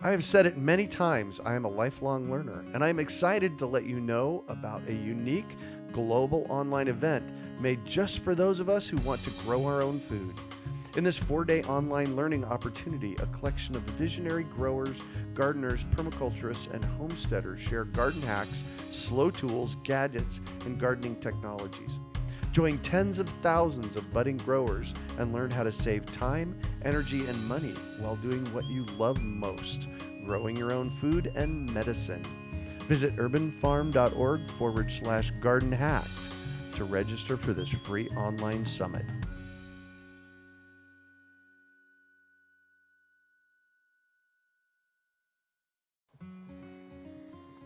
[0.00, 3.58] I have said it many times, I am a lifelong learner, and I am excited
[3.60, 5.48] to let you know about a unique
[5.92, 7.24] global online event
[7.60, 10.34] made just for those of us who want to grow our own food.
[10.96, 15.00] In this four day online learning opportunity, a collection of visionary growers,
[15.34, 21.98] gardeners, permaculturists, and homesteaders share garden hacks, slow tools, gadgets, and gardening technologies.
[22.52, 27.48] Join tens of thousands of budding growers and learn how to save time, energy, and
[27.48, 29.88] money while doing what you love most
[30.24, 32.24] growing your own food and medicine.
[32.88, 36.30] Visit urbanfarm.org forward slash garden hacked
[36.76, 39.04] to register for this free online summit.